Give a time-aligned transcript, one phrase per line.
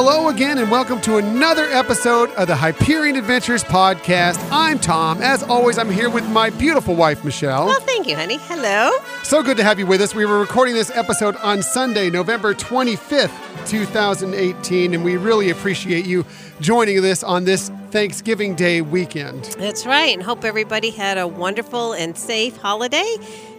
[0.00, 4.38] Hello again, and welcome to another episode of the Hyperion Adventures podcast.
[4.52, 5.20] I'm Tom.
[5.20, 7.66] As always, I'm here with my beautiful wife, Michelle.
[7.66, 8.36] Well, thank you, honey.
[8.42, 8.92] Hello.
[9.24, 10.14] So good to have you with us.
[10.14, 16.24] We were recording this episode on Sunday, November 25th, 2018, and we really appreciate you
[16.60, 19.46] joining us on this Thanksgiving Day weekend.
[19.58, 20.14] That's right.
[20.14, 23.16] And hope everybody had a wonderful and safe holiday,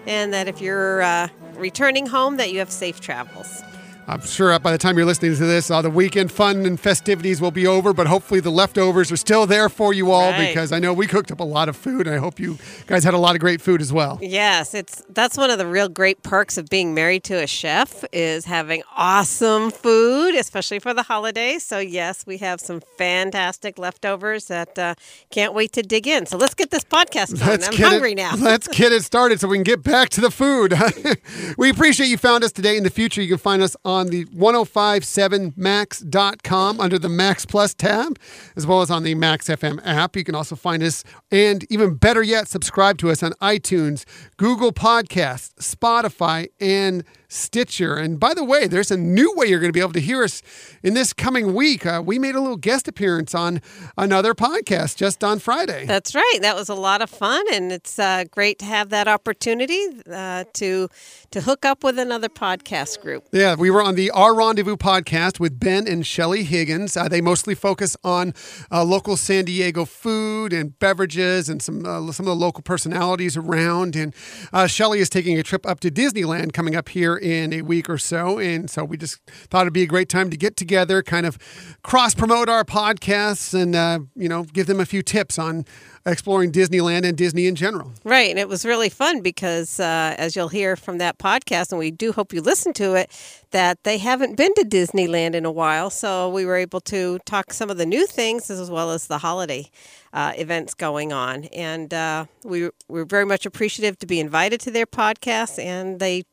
[0.08, 3.62] and that if you're uh, returning home, that you have safe travels.
[4.10, 7.40] I'm sure by the time you're listening to this, all the weekend fun and festivities
[7.40, 10.48] will be over, but hopefully the leftovers are still there for you all Right.
[10.48, 13.04] because I know we cooked up a lot of food, and I hope you guys
[13.04, 14.18] had a lot of great food as well.
[14.20, 18.04] Yes, it's that's one of the real great perks of being married to a chef
[18.12, 21.64] is having awesome food, especially for the holidays.
[21.64, 24.96] So yes, we have some fantastic leftovers that uh,
[25.30, 26.26] can't wait to dig in.
[26.26, 27.64] So let's get this podcast going.
[27.64, 28.36] I'm get hungry it, now.
[28.40, 30.74] Let's get it started so we can get back to the food.
[31.58, 32.76] we appreciate you found us today.
[32.78, 38.18] In the future, you can find us on the 1057max.com under the Max Plus tab,
[38.56, 40.16] as well as on the Max FM app.
[40.16, 44.06] You can also find us, and even better yet, subscribe to us on iTunes,
[44.38, 47.96] Google Podcasts, Spotify, and Stitcher.
[47.96, 50.24] And by the way, there's a new way you're going to be able to hear
[50.24, 50.42] us
[50.82, 51.86] in this coming week.
[51.86, 53.62] Uh, we made a little guest appearance on
[53.98, 55.86] another podcast just on Friday.
[55.86, 56.40] That's right.
[56.42, 60.46] That was a lot of fun, and it's uh, great to have that opportunity uh,
[60.54, 60.90] to
[61.32, 63.28] to hook up with another podcast group.
[63.32, 66.98] Yeah, we were on the Our Rendezvous podcast with Ben and Shelly Higgins.
[66.98, 68.34] Uh, they mostly focus on
[68.72, 73.38] uh, local San Diego food and beverages and some uh, some of the local personalities
[73.38, 73.96] around.
[73.96, 74.16] And
[74.52, 77.90] uh, Shelly is taking a trip up to Disneyland coming up here in a week
[77.90, 78.40] or so.
[78.40, 81.38] And so we just thought it'd be a great time to get together, kind of
[81.84, 85.66] cross promote our podcasts, and uh, you know give them a few tips on
[86.06, 87.92] exploring Disneyland and Disney in general.
[88.04, 91.80] Right, and it was really fun because, uh, as you'll hear from that podcast, and
[91.80, 93.12] we do hope you listen to it,
[93.52, 95.90] that they haven't been to Disneyland in a while.
[95.90, 99.20] So we were able to talk some of the new things as well as the
[99.20, 99.70] holiday
[100.14, 101.46] uh, events going on.
[101.46, 106.24] And uh, we we're very much appreciative to be invited to their podcast, and they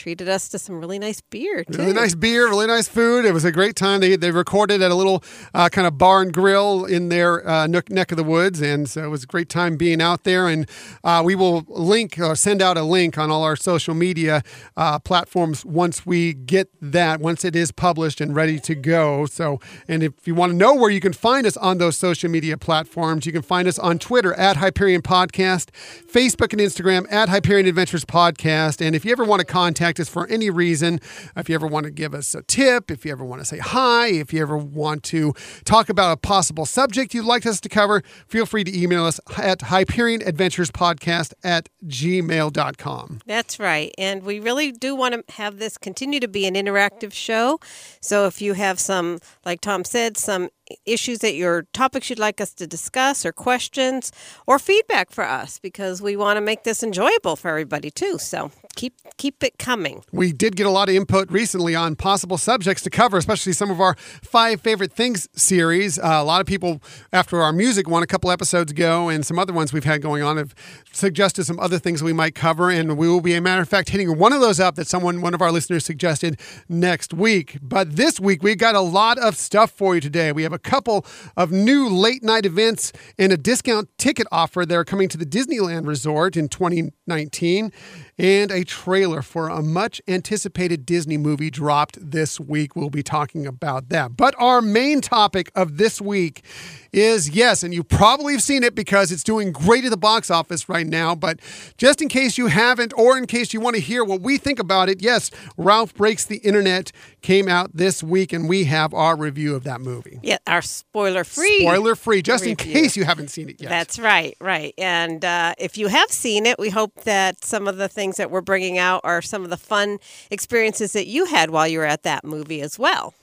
[0.00, 1.62] treated us to some really nice beer.
[1.62, 1.76] Too.
[1.76, 3.26] Really nice beer, really nice food.
[3.26, 4.00] It was a great time.
[4.00, 5.22] They, they recorded at a little
[5.52, 8.88] uh, kind of bar and grill in their uh, nook, neck of the woods, and
[8.88, 10.48] so it was a great time being out there.
[10.48, 10.66] And
[11.04, 14.42] uh, we will link or send out a link on all our social media
[14.74, 19.26] uh, platforms once we get that, once it is published and ready to go.
[19.26, 22.30] So, and if you want to know where you can find us on those social
[22.30, 25.68] media platforms, you can find us on Twitter at Hyperion Podcast,
[26.10, 28.80] Facebook and Instagram at Hyperion Adventures Podcast.
[28.80, 31.00] And if you ever want to contact us for any reason,
[31.36, 33.58] if you ever want to give us a tip, if you ever want to say
[33.58, 35.32] hi, if you ever want to
[35.64, 39.18] talk about a possible subject you'd like us to cover, feel free to email us
[39.38, 43.20] at Hyperion Adventures Podcast at gmail.com.
[43.26, 43.94] That's right.
[43.98, 47.58] And we really do want to have this continue to be an interactive show.
[48.00, 50.50] So if you have some, like Tom said, some
[50.86, 54.12] issues that your topics you'd like us to discuss or questions
[54.46, 58.18] or feedback for us because we want to make this enjoyable for everybody too.
[58.18, 60.02] So keep keep it coming.
[60.12, 63.70] We did get a lot of input recently on possible subjects to cover, especially some
[63.70, 65.98] of our five favorite things series.
[65.98, 66.80] Uh, a lot of people,
[67.12, 70.22] after our music one a couple episodes ago, and some other ones we've had going
[70.22, 70.54] on, have
[70.92, 72.70] suggested some other things we might cover.
[72.70, 75.20] And we will be, a matter of fact, hitting one of those up that someone,
[75.20, 77.58] one of our listeners, suggested next week.
[77.60, 80.32] But this week, we've got a lot of stuff for you today.
[80.32, 81.04] We have a couple
[81.36, 85.26] of new late night events and a discount ticket offer that are coming to the
[85.26, 87.72] Disneyland Resort in 2019
[88.20, 92.76] and a trailer for a much anticipated Disney movie dropped this week.
[92.76, 94.14] We'll be talking about that.
[94.14, 96.44] But our main topic of this week
[96.92, 100.30] is yes, and you probably have seen it because it's doing great at the box
[100.30, 101.14] office right now.
[101.14, 101.40] But
[101.78, 104.58] just in case you haven't, or in case you want to hear what we think
[104.58, 106.92] about it, yes, Ralph Breaks the Internet
[107.22, 110.18] came out this week, and we have our review of that movie.
[110.22, 111.60] Yeah, our spoiler free.
[111.60, 113.68] Spoiler free, just in case you haven't seen it yet.
[113.68, 114.74] That's right, right.
[114.76, 118.30] And uh, if you have seen it, we hope that some of the things that
[118.30, 119.98] we're bringing out are some of the fun
[120.30, 123.14] experiences that you had while you were at that movie as well.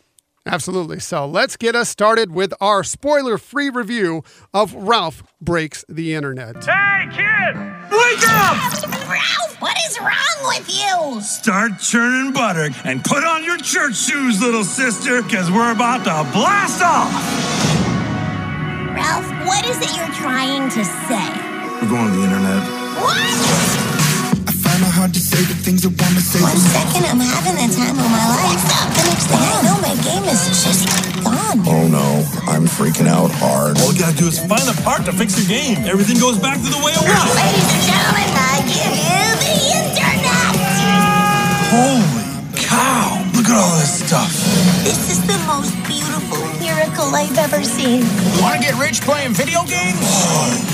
[0.48, 1.00] Absolutely.
[1.00, 4.24] So let's get us started with our spoiler free review
[4.54, 6.64] of Ralph Breaks the Internet.
[6.64, 7.56] Hey, kid!
[7.92, 8.84] Wake up!
[9.10, 11.22] Ralph, what is wrong with you?
[11.22, 16.32] Start churning butter and put on your church shoes, little sister, because we're about to
[16.32, 17.12] blast off!
[18.96, 21.48] Ralph, what is it you're trying to say?
[21.82, 22.64] We're going to the internet.
[23.02, 23.87] What?
[24.78, 26.38] I find it hard to say the things I want to say.
[26.38, 28.62] One second I'm having the time of my life.
[28.94, 30.86] The next thing I know, my game is just
[31.26, 31.66] gone.
[31.66, 33.82] Oh no, I'm freaking out hard.
[33.82, 35.82] All you gotta do is find a part to fix your game.
[35.90, 37.10] Everything goes back to the way it was.
[37.10, 40.54] Ladies and gentlemen, I give you the internet.
[41.74, 42.06] Holy
[42.54, 43.26] cow!
[43.34, 44.30] Look at all this stuff.
[44.86, 45.74] This is the most
[47.08, 48.04] all I've ever seen.
[48.42, 50.00] Want to get rich playing video games?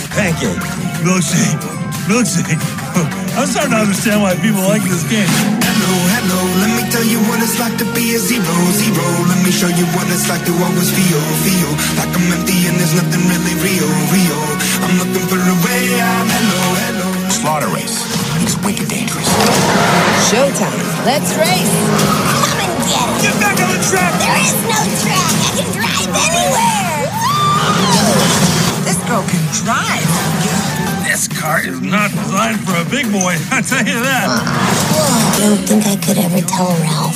[0.09, 0.57] Pancake,
[1.05, 2.59] milkshake, milkshake.
[3.37, 5.25] I'm starting to understand why people like this game.
[5.25, 9.05] Hello, hello, let me tell you what it's like to be a zero, zero.
[9.25, 12.75] Let me show you what it's like to always feel, feel like I'm empty and
[12.77, 14.41] there's nothing really real, real.
[14.85, 16.25] I'm looking for a way out.
[16.29, 17.09] Hello, hello.
[17.33, 17.97] Slaughter race.
[18.43, 19.29] It's wicked dangerous.
[20.29, 20.77] Showtime.
[21.07, 21.73] Let's race.
[22.51, 23.31] Come and get it.
[23.31, 24.13] Get back on the track!
[24.19, 25.29] There is no track.
[25.41, 27.07] I can drive anywhere.
[28.85, 30.72] This girl can drive.
[31.23, 34.27] This car is not designed for a big boy, I tell you that.
[34.27, 37.15] I don't think I could ever tell Ralph.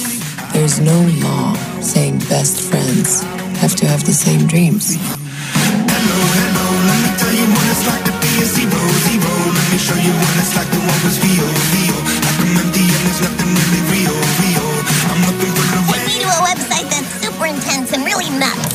[0.56, 0.96] There's no
[1.28, 1.52] law
[1.84, 3.28] saying best friends
[3.60, 4.96] have to have the same dreams.
[4.96, 8.80] Hello, hello, let me tell you what it's like to be a zero,
[9.12, 9.34] zero.
[9.52, 11.44] Let me show you what it's like to always feel,
[11.76, 14.68] feel like I'm empty and there's nothing really real, real.
[15.12, 16.08] I'm looking for a way.
[16.08, 18.72] Take me to a website that's super intense and really nuts.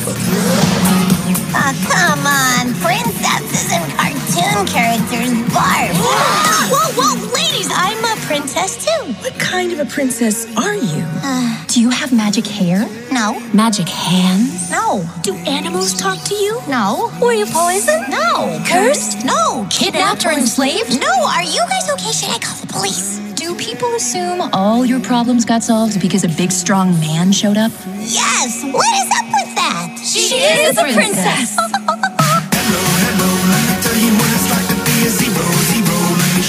[1.57, 2.69] Oh, come on.
[2.85, 5.93] Princesses and cartoon characters barf.
[5.95, 9.13] whoa, whoa, ladies, I'm a princess too.
[9.21, 11.03] What kind of a princess are you?
[11.23, 12.87] Uh, do you have magic hair?
[13.11, 14.71] No, Magic hands?
[14.71, 16.59] no, Do animals talk to you?
[16.67, 17.11] no.
[17.21, 18.09] Were you poisoned?
[18.09, 18.61] No.
[18.67, 19.23] Cursed?
[19.25, 19.67] No.
[19.69, 20.99] Kidnapped or enslaved?
[20.99, 22.11] No, are you guys okay?
[22.11, 23.19] Should I call the police?
[23.35, 27.71] Do people assume all your problems got solved because a big strong man showed up?
[27.99, 28.63] Yes.
[28.63, 29.99] What is up with that?
[30.03, 31.55] She is a princess.
[31.59, 32.12] Hello,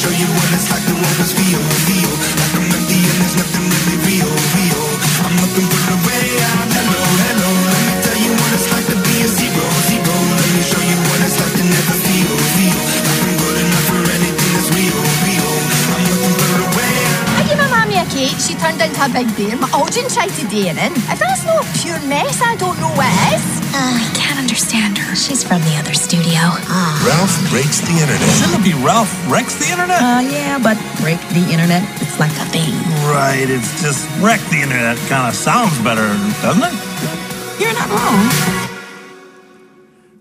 [0.04, 3.64] show you what it's like to always feel, feel like I'm empty and there's nothing
[3.72, 4.84] really real, real.
[5.24, 6.23] I'm looking for a way
[18.44, 19.56] She turned into a big bear.
[19.56, 20.92] My Algin tried to day it in.
[21.08, 23.40] If that's not pure mess, I don't know what is.
[23.72, 25.16] I can't understand her.
[25.16, 26.52] She's from the other studio.
[27.08, 28.20] Ralph breaks the internet.
[28.36, 29.96] Shouldn't it be Ralph wrecks the internet?
[29.96, 31.88] Uh, yeah, but break the internet.
[32.02, 32.76] It's like a thing.
[33.08, 36.04] Right, it's just wreck the internet kind of sounds better,
[36.44, 36.76] doesn't it?
[37.58, 38.73] You're not wrong.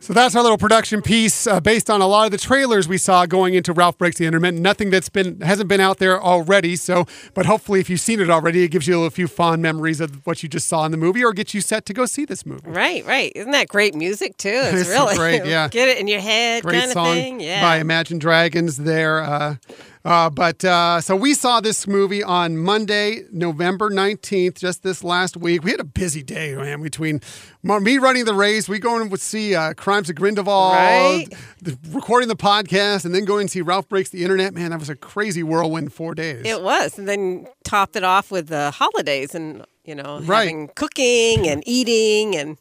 [0.03, 2.97] So that's our little production piece uh, based on a lot of the trailers we
[2.97, 4.53] saw going into Ralph Breaks the Internet.
[4.55, 6.75] Nothing that's been hasn't been out there already.
[6.75, 10.01] So, but hopefully, if you've seen it already, it gives you a few fond memories
[10.01, 12.25] of what you just saw in the movie, or gets you set to go see
[12.25, 12.69] this movie.
[12.69, 13.31] Right, right.
[13.33, 14.49] Isn't that great music too?
[14.73, 15.67] It's, It's really great, yeah.
[15.71, 17.39] Get it in your head, Great kind of song thing.
[17.39, 17.61] Yeah.
[17.61, 19.21] by Imagine Dragons there.
[19.21, 19.55] Uh,
[20.05, 25.37] uh, but uh, so we saw this movie on Monday, November 19th, just this last
[25.37, 25.63] week.
[25.63, 27.21] We had a busy day, man, between
[27.63, 31.27] me running the race, we going to see uh, Crimes of Grindelwald, Right.
[31.61, 34.53] the, recording the podcast, and then going to see Ralph Breaks the Internet.
[34.53, 36.41] Man, that was a crazy whirlwind four days.
[36.45, 40.39] It was, and then topped it off with the holidays, and you know, Right.
[40.47, 42.57] having cooking and eating and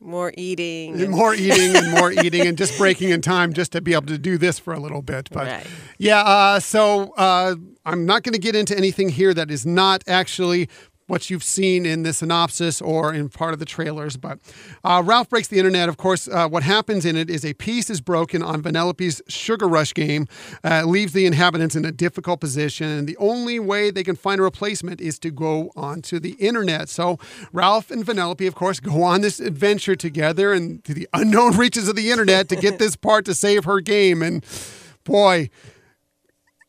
[0.00, 1.10] more eating.
[1.10, 4.18] More eating and more eating and just breaking in time just to be able to
[4.18, 5.28] do this for a little bit.
[5.32, 5.66] But Right.
[5.98, 10.04] yeah, uh, so uh, I'm not going to get into anything here that is not
[10.06, 10.68] actually
[11.08, 14.16] what you've seen in the synopsis or in part of the trailers.
[14.16, 14.38] But
[14.84, 17.90] uh, Ralph Breaks the Internet, of course, uh, what happens in it is a piece
[17.90, 20.26] is broken on Vanellope's Sugar Rush game,
[20.62, 24.38] uh, leaves the inhabitants in a difficult position, and the only way they can find
[24.38, 26.88] a replacement is to go onto the internet.
[26.88, 27.18] So
[27.52, 31.88] Ralph and Vanellope, of course, go on this adventure together and to the unknown reaches
[31.88, 34.22] of the internet to get this part to save her game.
[34.22, 34.44] And
[35.04, 35.48] boy,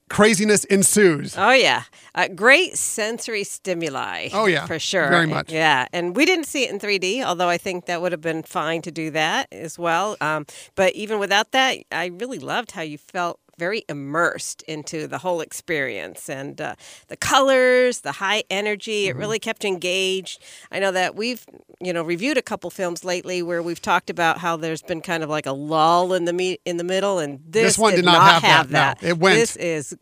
[0.10, 1.36] craziness ensues.
[1.38, 1.84] Oh yeah,
[2.16, 4.30] uh, great sensory stimuli.
[4.34, 4.66] Oh, yeah.
[4.66, 5.10] for sure.
[5.10, 5.52] Very much.
[5.52, 8.44] Yeah, and we didn't see it in 3D, although I think that would have been
[8.44, 10.18] fine to do that as well.
[10.22, 15.20] Um, but even without that, I really loved how you felt very immersed into the
[15.20, 16.76] whole experience and uh,
[17.10, 19.08] the colors, the high energy.
[19.08, 19.20] It Mm-hmm.
[19.20, 20.42] really kept engaged.
[20.72, 21.46] I know that we've
[21.82, 25.24] you know reviewed a couple films lately where we've talked about how there's been kind
[25.24, 28.06] of like a lull in the me- in the middle, and this, This one did
[28.06, 29.08] not have that, no.
[29.10, 29.96] It went- This is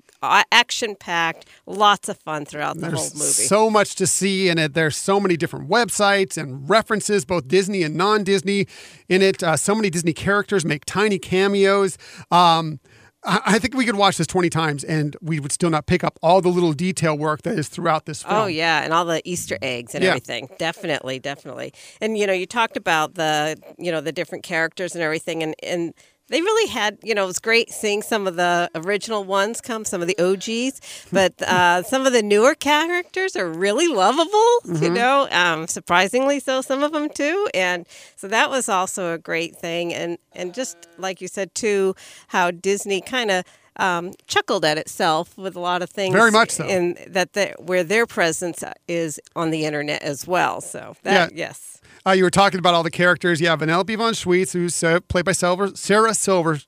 [0.52, 3.32] action packed, lots of fun throughout the There's whole movie.
[3.48, 4.74] so much to see in it.
[4.74, 8.68] There's so many different websites and references, both Disney and non-Disney,
[9.10, 9.44] in it.
[9.44, 11.98] Uh, so many Disney characters make tiny cameos.
[12.32, 12.80] Um,
[13.24, 16.18] I think we could watch this 20 times and we would still not pick up
[16.22, 18.42] all the little detail work that is throughout this oh, film.
[18.42, 20.12] Oh yeah, and all the Easter eggs and Yeah.
[20.12, 20.50] everything.
[20.58, 21.74] Definitely, definitely.
[22.00, 25.56] And you know, you talked about the you know the different characters and everything, and
[25.64, 25.94] and
[26.30, 29.86] they really had you know it was great seeing some of the original ones come,
[29.86, 34.60] some of the OGs, but uh, some of the newer characters are really lovable.
[34.66, 39.18] You know, um, surprisingly so, some of them too, and so that was also a
[39.18, 39.94] great thing.
[39.94, 41.96] And and just like you said too,
[42.28, 43.46] how Disney kind of
[43.78, 46.14] um, chuckled at itself with a lot of things.
[46.14, 46.68] Very much so.
[46.68, 50.62] In that the, where their presence is on the internet as well.
[50.62, 51.48] So that Yeah.
[51.48, 51.80] yes.
[52.08, 53.42] Uh, you were talking about all the characters.
[53.42, 56.60] Have Vanellope von Schweetz, who's uh, played by Silver, Sarah Silver.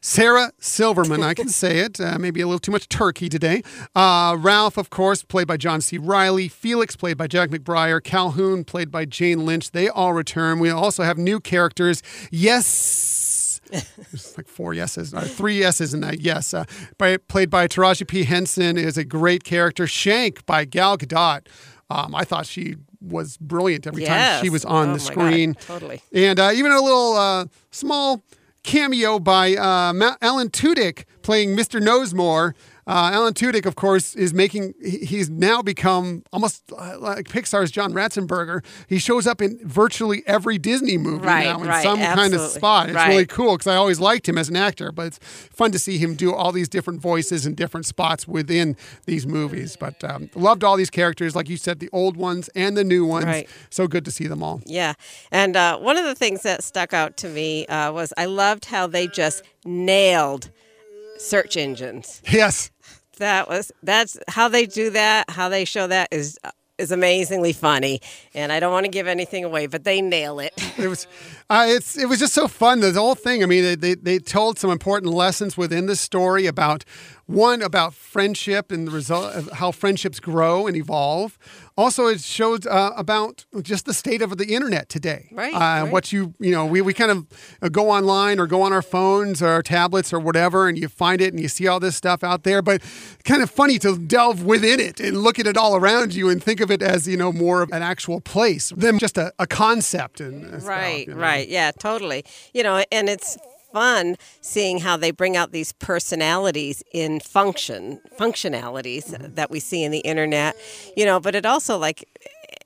[0.00, 2.00] Sarah Silverman, I can say it.
[2.00, 3.64] Uh, maybe a little too much turkey today.
[3.96, 5.98] Uh, Ralph, of course, played by John C.
[5.98, 6.46] Reilly.
[6.46, 8.00] Felix, played by Jack McBrayer.
[8.00, 9.72] Calhoun, played by Jane Lynch.
[9.72, 10.60] They all return.
[10.60, 12.00] We also have new characters.
[12.30, 13.60] Yes.
[13.70, 16.20] There's like four yeses, or three yeses in that.
[16.20, 16.64] Yes, uh,
[16.98, 18.22] by, played by Taraji P.
[18.22, 19.88] Henson is a great character.
[19.88, 21.48] Shank by Gal Gadot.
[21.90, 25.30] Um, I thought she was brilliant every time she was on Oh the my God,
[25.30, 25.54] screen.
[25.54, 26.02] totally.
[26.12, 28.22] And uh, even a little uh, small
[28.62, 31.80] cameo by uh, Alan Tudyk playing Mr.
[31.80, 32.54] Knowsmore.
[32.88, 34.72] Uh, Alan Tudyk, of course, is making.
[34.82, 38.64] He's now become almost uh, like Pixar's John Ratzenberger.
[38.88, 42.40] He shows up in virtually every Disney movie Right, now in right, some kind of
[42.40, 42.88] spot.
[42.88, 45.78] It's really cool because I always liked him as an actor, but it's fun to
[45.78, 49.76] see him do all these different voices and different spots within these movies.
[49.78, 53.04] But um, loved all these characters, like you said, the old ones and the new
[53.04, 53.26] ones.
[53.26, 53.48] Right.
[53.68, 54.62] So good to see them all.
[54.64, 54.94] Yeah.
[55.30, 58.64] And uh, one of the things that stuck out to me uh, was I loved
[58.64, 60.50] how they just nailed
[61.18, 62.22] search engines.
[62.30, 62.70] Yes.
[63.18, 65.28] That was that's how they do that.
[65.28, 66.38] How they show that is
[66.78, 68.00] is amazingly funny.
[68.32, 70.52] And I don't want to give anything away, but they nail it.
[70.78, 71.08] it was
[71.50, 74.18] uh, it's it was just so fun the whole thing i mean they, they, they
[74.18, 76.84] told some important lessons within the story about
[77.28, 81.38] one about friendship and the result of how friendships grow and evolve
[81.76, 85.92] also it shows uh, about just the state of the internet today Right, uh, right.
[85.92, 87.26] what you you know we, we kind of
[87.60, 90.88] uh, go online or go on our phones or our tablets or whatever and you
[90.88, 92.82] find it and you see all this stuff out there but
[93.24, 96.42] kind of funny to delve within it and look at it all around you and
[96.42, 99.46] think of it as you know more of an actual place than just a, a
[99.46, 101.20] concept and uh, stuff, right, you know.
[101.20, 101.46] right.
[101.48, 102.24] Yeah, totally.
[102.54, 103.36] You know, and it's
[103.78, 109.34] fun seeing how they bring out these personalities in function functionalities Mm-hmm.
[109.34, 110.56] that we see in the internet.
[110.96, 112.04] You know, but it also like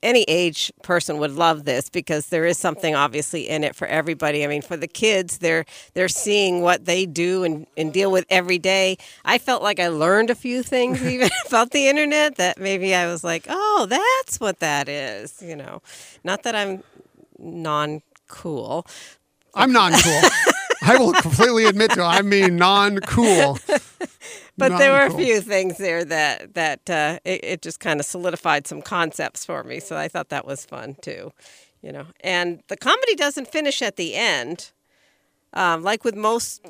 [0.02, 4.42] any age person would love this because there is something obviously in it for everybody.
[4.44, 5.64] I mean, for the kids, they're
[5.94, 8.96] they're seeing what they do and, and deal with every day.
[9.24, 13.06] I felt like I learned a few things even about the internet that maybe I
[13.06, 15.40] was like, oh, that's what that is.
[15.42, 15.82] You know,
[16.24, 16.82] not that I'm
[17.38, 18.86] non cool.
[19.54, 20.22] I'm non cool.
[20.82, 22.04] I will completely admit to it.
[22.04, 23.58] I mean non cool.
[24.58, 28.06] But there were a few things there that that uh, it, it just kind of
[28.06, 29.80] solidified some concepts for me.
[29.80, 31.32] So I thought that was fun too,
[31.82, 32.06] you know.
[32.20, 34.70] And the comedy doesn't finish at the end,
[35.54, 36.60] um, like with most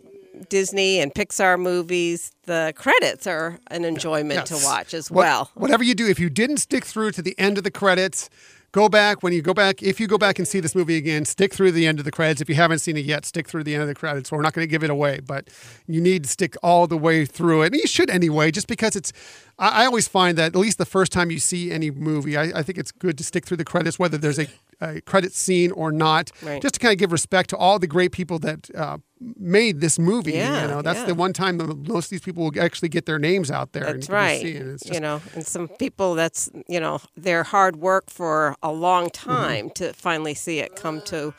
[0.49, 2.33] Disney and Pixar movies.
[2.45, 4.61] The credits are an enjoyment Yes.
[4.61, 5.50] to watch as well.
[5.54, 8.31] Whatever you do, if you didn't stick through to the end of the credits,
[8.73, 9.23] go back.
[9.23, 11.73] When you go back, if you go back and see this movie again, stick through
[11.73, 12.41] the end of the credits.
[12.41, 14.33] If you haven't seen it yet, stick through the end of the credits.
[14.33, 15.49] We're not going to give it away, but
[15.87, 17.67] you need to stick all the way through it.
[17.67, 19.12] And you should anyway, just because it's.
[19.59, 22.45] I, I always find that at least the first time you see any movie, I,
[22.59, 24.47] I think it's good to stick through the credits, whether there's a,
[24.81, 26.61] a credit scene or not, Right.
[26.63, 28.99] just to kind of give respect to all the great people that uh,
[29.39, 30.33] made this movie.
[30.33, 31.07] Yeah, you know, that's yeah.
[31.07, 33.85] the one time that most of these people will actually get their names out there.
[33.85, 34.45] and That's right.
[34.45, 39.11] It's you know, and some people that's you know their hard work for a long
[39.11, 39.31] Mm-hmm.
[39.33, 41.33] time to finally see it come to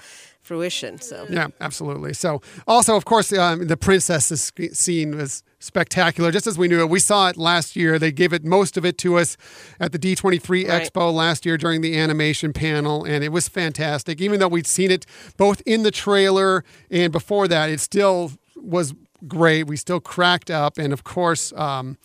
[0.43, 0.99] fruition.
[1.01, 2.13] So Yeah, absolutely.
[2.13, 6.89] So, also, of course, um, the princess scene was spectacular, just as we knew it.
[6.89, 7.97] We saw it last year.
[7.97, 9.37] They gave it most of it to us
[9.79, 10.83] at the D23 Right.
[10.83, 14.19] Expo last year during the animation panel, and it was fantastic.
[14.21, 15.05] Even though we'd seen it
[15.37, 18.93] both in the trailer and before that, it still was
[19.27, 19.67] great.
[19.67, 21.97] We still cracked up, and of course, um,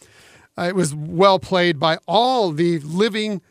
[0.57, 3.43] uh, it was well played by all the living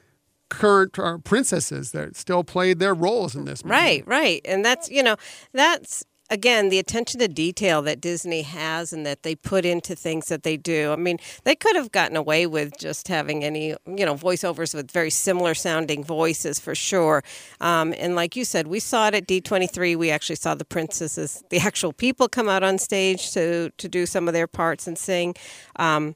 [0.49, 3.73] current uh, princesses that still played their roles in this movie.
[3.73, 4.41] Right, right.
[4.45, 5.15] And that's, you know,
[5.53, 10.27] that's again the attention to detail that Disney has and that they put into things
[10.27, 10.91] that they do.
[10.91, 14.91] I mean, they could have gotten away with just having any, you know, voiceovers with
[14.91, 17.23] very similar sounding voices for sure.
[17.61, 19.95] Um, and like you said, we saw it at D23.
[19.95, 24.05] We actually saw the princesses, the actual people come out on stage to to do
[24.05, 25.35] some of their parts and sing.
[25.77, 26.15] Um,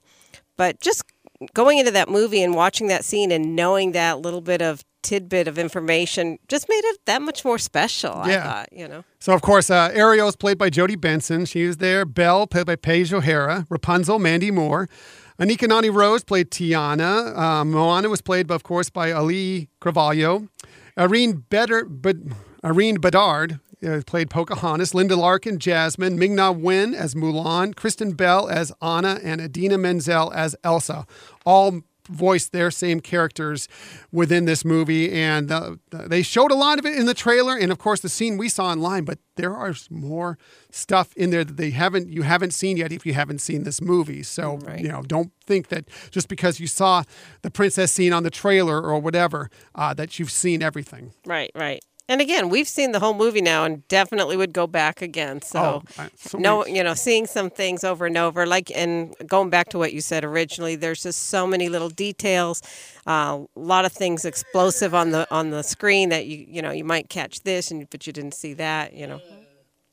[0.58, 1.04] but just
[1.54, 5.48] going into that movie and watching that scene and knowing that little bit of tidbit
[5.48, 8.14] of information just made it that much more special.
[8.14, 8.44] I Yeah.
[8.44, 9.04] thought, you know.
[9.20, 11.46] So, of course, uh, Ariel is played by Jodi Benson.
[11.46, 12.06] She was there.
[12.06, 13.66] Belle, played by Paige O'Hara.
[13.70, 14.88] Rapunzel, Mandy Moore.
[15.40, 17.36] Anika Noni Rose played Tiana.
[17.36, 20.48] Um, Moana was played, of course, by Auli'i Cravalho.
[21.00, 22.18] Irene, Better, but,
[22.64, 24.94] Irene Bedard uh, played Pocahontas.
[24.94, 26.18] Linda Larkin, Jasmine.
[26.20, 27.76] Ming-Na Wen as Mulan.
[27.76, 29.20] Kristen Bell as Anna.
[29.24, 31.06] And Idina Menzel as Elsa.
[31.46, 33.70] All voiced their same characters
[34.12, 37.72] within this movie, and uh, they showed a lot of it in the trailer, and
[37.72, 39.06] of course the scene we saw online.
[39.06, 40.38] But there are more
[40.72, 43.80] stuff in there that they haven't you haven't seen yet if you haven't seen this
[43.82, 44.24] movie.
[44.24, 44.82] So Right.
[44.82, 47.04] you know, don't think that just because you saw
[47.44, 51.14] the princess scene on the trailer or whatever uh, that you've seen everything.
[51.26, 51.82] Right, right.
[52.12, 55.42] And again, we've seen the whole movie now, and definitely would go back again.
[55.42, 59.50] So, Oh, so no, you know, seeing some things over and over, like, and going
[59.50, 62.62] back to what you said originally, there's just so many little details,
[63.08, 66.72] uh, a lot of things explosive on the on the screen that you you know
[66.72, 69.22] you might catch this, and but you didn't see that, you know.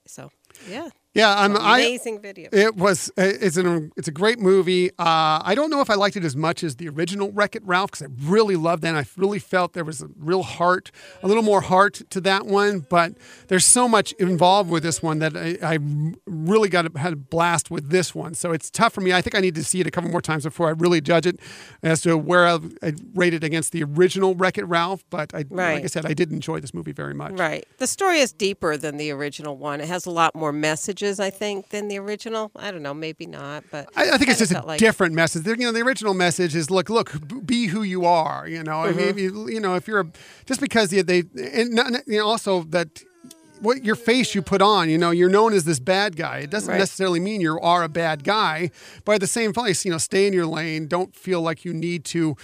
[0.07, 0.31] So,
[0.69, 1.57] yeah, Yeah, I'm.
[1.57, 2.49] I, amazing video.
[2.53, 3.11] It was.
[3.17, 3.91] It's an.
[3.97, 4.91] It's a great movie.
[4.91, 7.65] Uh, I don't know if I liked it as much as the original Wreck It
[7.65, 8.89] Ralph because I really loved that.
[8.89, 10.91] And I really felt there was a real heart,
[11.23, 12.87] a little more heart to that one.
[12.89, 13.15] But
[13.49, 15.79] there's so much involved with this one that I, I
[16.27, 18.35] really got a, had a blast with this one.
[18.35, 19.13] So it's tough for me.
[19.13, 21.27] I think I need to see it a couple more times before I really judge
[21.27, 21.41] it
[21.83, 25.05] as to where I I'd rate it against the original Wreck It Ralph.
[25.11, 27.33] But I, like I said, I did enjoy this movie very much.
[27.33, 27.67] Right.
[27.79, 29.81] The story is deeper than the original one.
[29.81, 30.53] It has a lot more
[31.01, 32.51] messages, I think, than the original.
[32.57, 35.45] I don't know, maybe not, but I, I think it's just a like- different message.
[35.45, 37.13] The- You know, the original message is look, look,
[37.47, 38.47] be who you are.
[38.49, 39.19] You know, I mean, Mm-hmm.
[39.19, 40.07] you, you know, if you're a,
[40.47, 43.03] just because they, they and not, you know, also that
[43.61, 46.39] what your face you put on, you know, you're known as this bad guy.
[46.39, 46.79] It doesn't Right.
[46.79, 48.71] necessarily mean you are a bad guy,
[49.05, 50.87] but at the same place, you know, stay in your lane.
[50.87, 52.37] Don't feel like you need to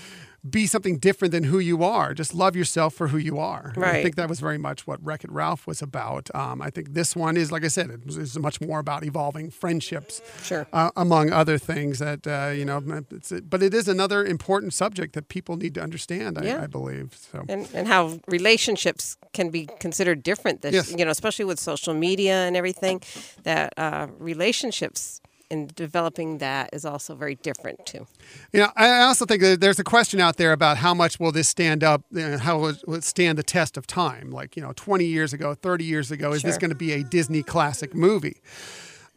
[0.48, 2.12] be something different than who you are.
[2.12, 3.72] Just love yourself for who you are.
[3.76, 6.28] And I think that was very much what Wreck It Ralph was about.
[6.34, 9.50] Um, I think this one is, like I said, it is much more about evolving
[9.50, 10.66] friendships Sure.
[10.72, 12.82] uh, among other things that uh, you know.
[13.10, 16.36] It's, but it is another important subject that people need to understand.
[16.38, 16.62] I, Yeah.
[16.62, 17.44] I believe so.
[17.48, 20.90] and, and how relationships can be considered different this Yes.
[20.98, 23.00] you know especially with social media and everything
[23.44, 25.20] that uh, relationships
[25.50, 28.06] in developing that is also very different too
[28.52, 31.32] You know, I also think that there's a question out there about how much will
[31.32, 34.30] this stand up, you know, how will it, stand the test of time?
[34.30, 37.02] Like, you know, 20 years ago, 30 years ago, is this going to be a
[37.02, 38.40] Disney classic movie?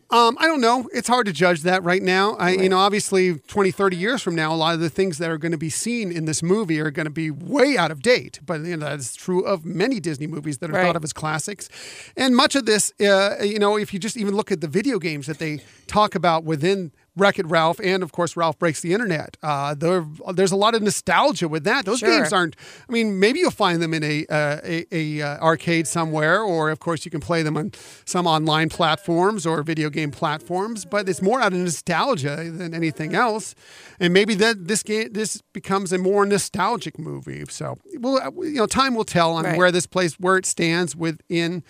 [0.09, 0.87] Um, I don't know.
[0.93, 2.35] It's hard to judge that right now.
[2.35, 5.29] I, you know, obviously, 20, 30 years from now, a lot of the things that
[5.29, 8.01] are going to be seen in this movie are going to be way out of
[8.01, 8.39] date.
[8.45, 10.85] But you know, that's true of many Disney movies that are Right.
[10.85, 11.67] thought of as classics.
[12.15, 14.97] And much of this, uh, you know, if you just even look at the video
[14.97, 18.93] games that they talk about within Wreck It Ralph and, of course, Ralph Breaks the
[18.93, 21.85] Internet, uh, there, there's a lot of nostalgia with that.
[21.85, 22.09] Those Sure.
[22.09, 22.55] games aren't.
[22.87, 26.69] I mean, maybe you'll find them in a uh, a, a uh, arcade somewhere, or
[26.69, 27.71] of course you can play them on
[28.05, 30.85] some online platforms or video game platforms.
[30.85, 33.55] But it's more out of nostalgia than anything else,
[33.99, 37.43] and maybe that this game this becomes a more nostalgic movie.
[37.49, 39.57] So, well, uh, you know, time will tell on Right.
[39.57, 41.63] where this place where it stands within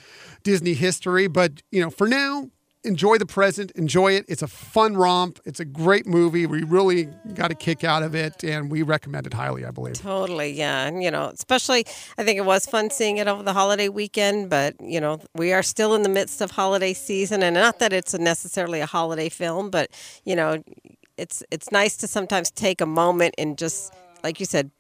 [0.44, 1.28] Disney history.
[1.28, 2.50] But you know, for now.
[2.88, 4.26] Enjoy the present, enjoy it.
[4.30, 5.40] It's a fun romp.
[5.46, 6.46] It's a great movie.
[6.46, 9.96] We really got a kick out of it, and we recommend it highly, I believe.
[9.96, 10.88] Totally, yeah.
[10.88, 11.86] And, you know, especially,
[12.18, 15.52] I think it was fun seeing it over the holiday weekend, but, you know, we
[15.52, 17.44] are still in the midst of holiday season.
[17.44, 19.92] And not that it's necessarily a holiday film, but,
[20.24, 20.64] you know,
[21.18, 24.72] it's it's nice to sometimes take a moment and just, like you said,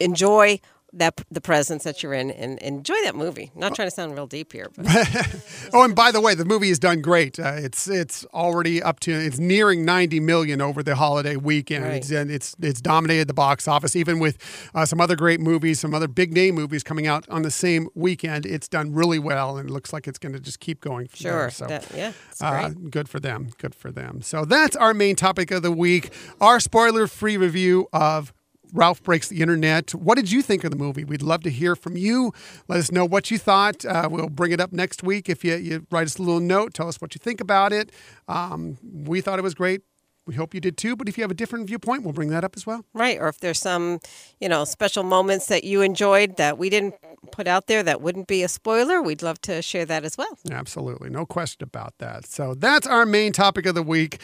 [0.00, 0.58] enjoy
[0.98, 3.50] that the presence that you're in and enjoy that movie.
[3.54, 4.86] Not trying to sound real deep here, but
[5.72, 7.38] Oh, and by the way, the movie has done great.
[7.38, 11.84] Uh, it's it's already up to it's nearing 90 million over the holiday weekend.
[11.84, 11.94] Right.
[11.96, 14.38] It's, and it's it's dominated the box office, even with
[14.74, 17.88] uh, some other great movies, some other big name movies coming out on the same
[17.94, 18.46] weekend.
[18.46, 21.08] It's done really well, and it looks like it's going to just keep going.
[21.14, 21.32] Sure.
[21.32, 21.50] there.
[21.50, 21.66] So.
[21.66, 23.48] that, yeah, Uh, good for them.
[23.58, 24.22] Good for them.
[24.22, 26.10] So that's our main topic of the week.
[26.40, 28.32] Our spoiler-free review of
[28.74, 29.94] Ralph Breaks the Internet.
[29.94, 31.04] What did you think of the movie?
[31.04, 32.32] We'd love to hear from you.
[32.68, 33.84] Let us know what you thought.
[33.84, 35.28] Uh, we'll bring it up next week.
[35.28, 37.90] If you, you write us a little note, tell us what you think about it.
[38.26, 39.82] Um, we thought it was great.
[40.26, 40.96] We hope you did too.
[40.96, 42.84] But if you have a different viewpoint, we'll bring that up as well.
[42.94, 43.18] Right.
[43.20, 44.00] Or if there's some,
[44.40, 46.94] you know, special moments that you enjoyed that we didn't
[47.30, 50.38] put out there that wouldn't be a spoiler, we'd love to share that as well.
[50.50, 51.10] Absolutely.
[51.10, 52.26] No question about that.
[52.26, 54.20] So that's our main topic of the week.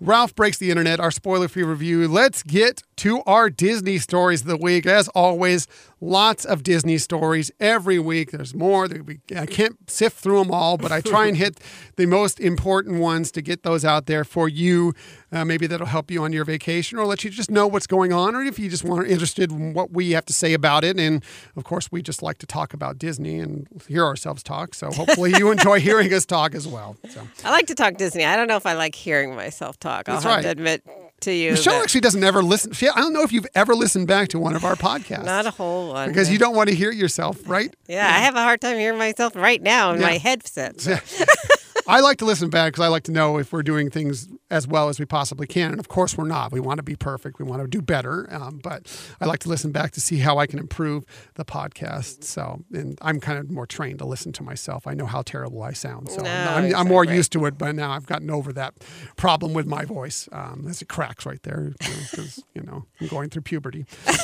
[0.00, 2.08] Ralph Breaks the Internet, our spoiler free review.
[2.08, 4.86] Let's get to our Disney stories of the week.
[4.86, 5.66] As always,
[6.00, 8.30] lots of Disney stories every week.
[8.30, 8.88] There's more.
[9.36, 11.60] I can't sift through them all, but I try and hit
[11.96, 14.94] the most important ones to get those out there for you.
[15.32, 18.12] Uh, maybe that'll help you on your vacation or let you just know what's going
[18.12, 20.82] on, or if you just want to interested in what we have to say about
[20.82, 20.98] it.
[20.98, 21.22] And
[21.56, 24.74] of course, we just like to talk about Disney and hear ourselves talk.
[24.74, 26.96] So hopefully, you enjoy hearing us talk as well.
[27.08, 27.26] So.
[27.44, 28.24] I like to talk Disney.
[28.24, 30.08] I don't know if I like hearing myself talk.
[30.08, 30.42] I'll That's have right.
[30.42, 30.82] to admit
[31.20, 31.52] to you.
[31.52, 32.72] Michelle that actually doesn't ever listen.
[32.72, 35.24] She, I don't know if you've ever listened back to one of our podcasts.
[35.26, 36.08] not a whole one.
[36.08, 37.72] because you don't want to hear yourself, right?
[37.86, 40.06] Yeah, I have a hard time hearing myself right now in Yeah.
[40.06, 40.84] my headset.
[41.90, 44.68] I like to listen back because I like to know if we're doing things as
[44.68, 45.72] well as we possibly can.
[45.72, 46.52] And of course, we're not.
[46.52, 47.40] We want to be perfect.
[47.40, 48.28] We want to do better.
[48.32, 48.86] Um, but
[49.20, 52.22] I like to listen back to see how I can improve the podcast.
[52.22, 54.86] So, and I'm kind of more trained to listen to myself.
[54.86, 56.10] I know how terrible I sound.
[56.10, 57.58] So No, I'm, you I'm more used to it.
[57.58, 58.74] But now I've gotten over that
[59.16, 63.30] problem with my voice um, as it cracks right there because you know I'm going
[63.30, 63.84] through puberty.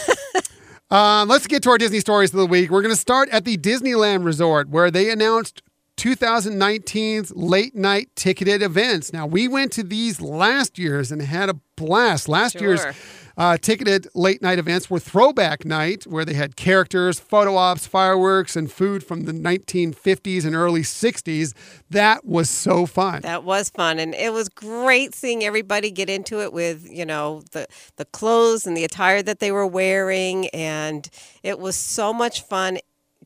[0.88, 2.70] Um, let's get to our Disney stories of the week.
[2.70, 5.62] We're going to start at the Disneyland Resort where they announced
[5.96, 9.12] 2019's late night ticketed events.
[9.12, 12.28] Now, we went to these last year's and had a blast.
[12.28, 12.62] Last Sure.
[12.62, 12.96] year's
[13.38, 18.56] uh, ticketed late night events were Throwback Night, where they had characters, photo ops, fireworks,
[18.56, 21.52] and food from the 1950s and early 60s.
[21.90, 23.20] That was so fun.
[23.22, 27.42] That was fun, and it was great seeing everybody get into it with you know
[27.52, 31.08] the the clothes and the attire that they were wearing, and
[31.42, 32.78] it was so much fun.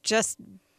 [0.03, 0.39] Just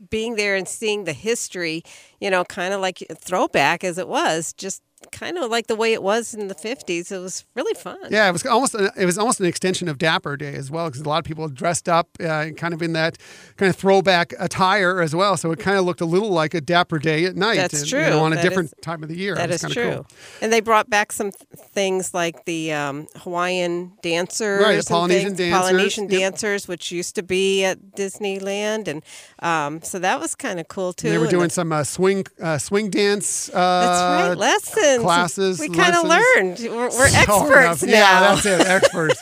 [0.10, 1.84] being there and seeing the history,
[2.20, 5.94] you know, kind of like throwback as it was, just kind of like the way
[5.94, 7.12] it was in the fifties.
[7.12, 7.98] It was really fun.
[8.10, 10.88] Yeah, it was almost a, it was almost an extension of Dapper Day as well
[10.88, 13.18] because a lot of people dressed up uh, kind of in that
[13.58, 15.38] kind of throwback attire as well.
[15.38, 17.58] So it kind of looked a little like a Dapper Day at night.
[17.58, 18.04] That's and, true.
[18.04, 19.36] You know, on a That different is- time of the year.
[19.36, 19.92] That is true.
[19.94, 20.08] cool.
[20.42, 24.88] And they brought back some th- things like the um, Hawaiian dancers, Right, the and
[24.88, 26.20] Polynesian things, dancers, Polynesian yep.
[26.20, 29.04] dancers, which used to be at Disneyland, and
[29.40, 31.10] um, so that was kind of cool too.
[31.10, 33.50] They were doing the- some uh, swing uh, swing dance.
[33.50, 36.60] Uh, That's right, lessons, classes, We kind of learned.
[36.60, 37.84] We're, we're So experts enough.
[37.84, 37.92] now.
[37.94, 38.68] Yeah, that's it.
[38.68, 39.22] Experts.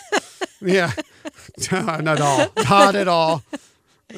[0.62, 0.92] yeah.
[1.72, 2.48] Not at all.
[2.70, 3.44] Not at all.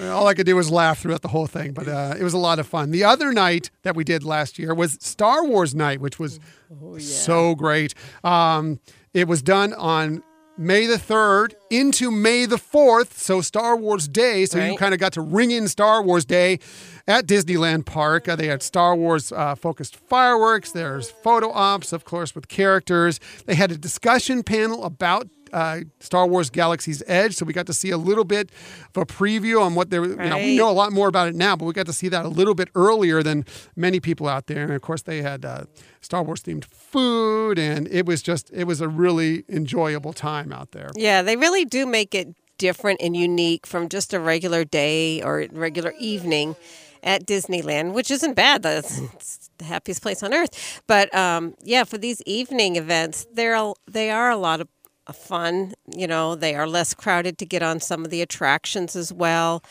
[0.02, 2.38] All I could do was laugh throughout the whole thing, but uh, it was a
[2.38, 2.92] lot of fun.
[2.92, 6.40] The other night that we did last year was Star Wars night, which was
[6.82, 7.94] Oh, so great.
[8.24, 8.80] Um,
[9.14, 10.24] it was done on
[10.62, 14.46] May the 3rd into May the 4th, so Star Wars Day.
[14.46, 16.60] So you kind of got to ring in Star Wars Day
[17.08, 18.30] at Disneyland Park.
[18.30, 20.72] Uh, they had Star Wars uh, focused fireworks.
[20.72, 23.20] There's photo ops, of course, with characters.
[23.48, 27.74] They had a discussion panel about uh, Star Wars Galaxy's Edge, so we got to
[27.74, 28.50] see a little bit
[28.96, 30.10] of a preview on what they were.
[30.10, 32.08] You know, we know a lot more about it now, but we got to see
[32.10, 34.64] that a little bit earlier than many people out there.
[34.64, 35.64] And of course, they had uh,
[36.02, 40.72] Star Wars themed food, and it was just it was a really enjoyable time out
[40.72, 40.90] there.
[40.96, 45.48] Yeah, they really do make it different and unique from just a regular day or
[45.52, 46.56] regular evening
[47.04, 48.62] at Disneyland, which isn't bad.
[48.64, 50.82] That's it's the happiest place on earth.
[50.88, 54.68] But um, yeah, for these evening events, they're they are a lot of
[55.14, 55.74] fun.
[55.96, 59.64] You know, they are less crowded to get on some of the attractions as well.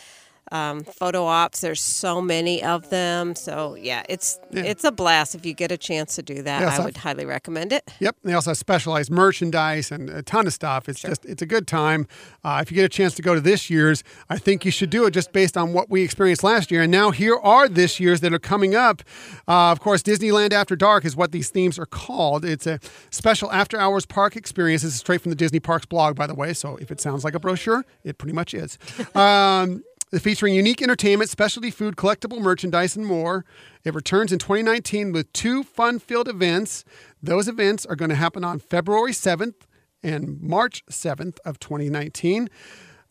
[0.50, 3.34] Um, photo ops, there's so many of them.
[3.34, 6.62] So yeah, it's it's a blast if you get a chance to do that.
[6.62, 7.88] I would highly recommend it.
[8.00, 8.16] Yep.
[8.24, 10.88] They also have specialized merchandise and a ton of stuff.
[10.88, 12.06] It's just, it's a good time.
[12.44, 14.90] Uh, if you get a chance to go to this year's, I think you should
[14.90, 16.82] do it just based on what we experienced last year.
[16.82, 19.02] And now here are this year's that are coming up.
[19.48, 22.44] Uh, of course, Disneyland After Dark is what these themes are called.
[22.44, 24.82] It's a special after hours park experience.
[24.82, 26.52] This is straight from the Disney Parks blog, by the way.
[26.54, 28.78] So if it sounds like a brochure, it pretty much is.
[29.14, 29.82] Um,
[30.18, 33.44] featuring unique entertainment, specialty food, collectible merchandise, and more.
[33.84, 36.84] It returns in 2019 with two fun-filled events.
[37.22, 39.54] Those events are going to happen on February 7th
[40.02, 42.48] and March 7th of 2019.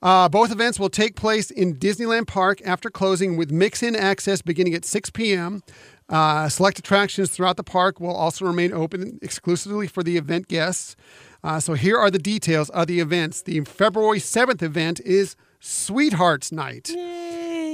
[0.02, 4.74] Uh, both events will take place in Disneyland Park after closing with mix-in access beginning
[4.74, 5.62] at 6 p.m.
[6.08, 10.96] Uh, select attractions throughout the park will also remain open exclusively for the event guests.
[11.44, 13.42] Uh, so here are the details of the events.
[13.42, 16.90] The February 7th event is Sweethearts Night.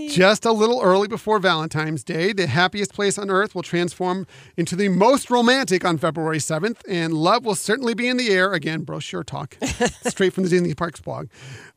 [0.10, 4.26] Just a little early before Valentine's Day, the happiest place on earth will transform
[4.58, 8.54] into the most romantic on February 7th, and love will certainly be in the air.
[8.54, 9.56] Again, brochure talk,
[10.08, 11.28] straight from the Disney Parks blog.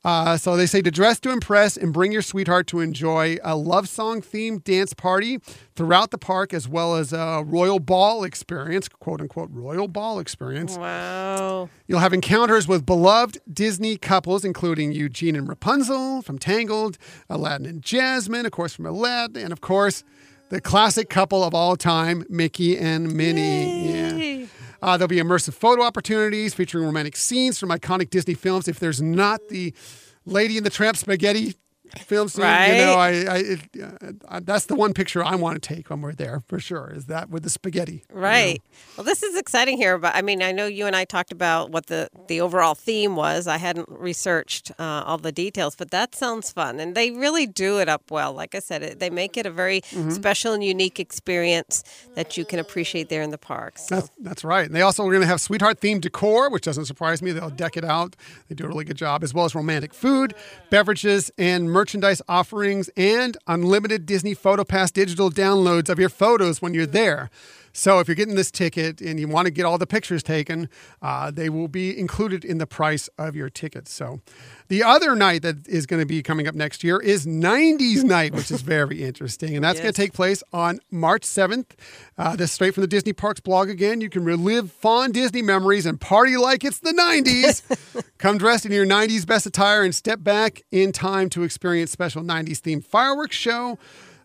[0.08, 3.54] Uh, so they say to dress to impress and bring your sweetheart to enjoy a
[3.54, 5.38] love song themed dance party
[5.76, 10.78] throughout the park, as well as a royal ball experience, quote unquote, royal ball experience.
[10.78, 11.68] Wow.
[11.86, 16.96] You'll have encounters with beloved Disney couples, including Eugene and Rapunzel from Tangled,
[17.28, 20.04] Aladdin and Jasmine, of course, from Aladdin, and of course,
[20.48, 23.92] the classic couple of all time, Mickey and Minnie.
[23.92, 24.46] Yeah.
[24.80, 28.68] Uh, there'll be immersive photo opportunities featuring romantic scenes from iconic Disney films.
[28.68, 29.74] If there's not the
[30.24, 31.54] Lady and the Tramp spaghetti
[31.98, 35.60] film scene, you know, I, I, it, uh, I, that's the one picture I want
[35.60, 36.92] to take when we're there for sure.
[36.94, 38.04] Is that with the spaghetti?
[38.08, 38.20] you know?
[38.20, 38.62] Right.
[38.96, 41.70] Well, this is exciting here, but I mean, I know you and I talked about
[41.70, 43.46] what the the overall theme was.
[43.46, 47.78] I hadn't researched uh, all the details, but that sounds fun, and they really do
[47.80, 48.32] it up well.
[48.32, 50.10] Like I said, it, they make it a very Mm-hmm.
[50.10, 51.82] special and unique experience
[52.14, 53.86] that you can appreciate there in the parks.
[53.86, 53.94] So.
[53.96, 54.66] That's, that's right.
[54.66, 57.32] And they also are going to have sweetheart themed decor, which doesn't surprise me.
[57.32, 58.14] They'll deck it out.
[58.48, 60.34] They do a really good job, as well as romantic food,
[60.70, 66.86] beverages, and merchandise offerings, and unlimited Disney PhotoPass digital downloads of your photos when you're
[66.86, 67.30] there.
[67.78, 70.68] So if you're getting this ticket and you want to get all the pictures taken,
[71.00, 73.86] uh, they will be included in the price of your ticket.
[73.86, 74.20] So
[74.66, 78.34] the other night that is going to be coming up next year is 90s night,
[78.34, 79.54] which is very interesting.
[79.54, 81.66] And that's going to take place on March 7th.
[82.18, 84.00] Uh, this is straight from the Disney Parks blog again.
[84.00, 88.02] You can relive fond Disney memories and party like it's the 90s.
[88.18, 92.22] Come dressed in your 90s best attire and step back in time to experience special
[92.22, 93.78] 90s themed fireworks show.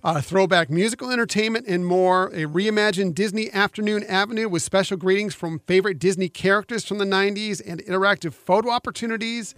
[0.04, 2.28] Uh, throwback musical entertainment and more.
[2.34, 7.62] A reimagined Disney Afternoon Avenue with special greetings from favorite Disney characters from the 90s
[7.66, 9.56] and interactive photo opportunities.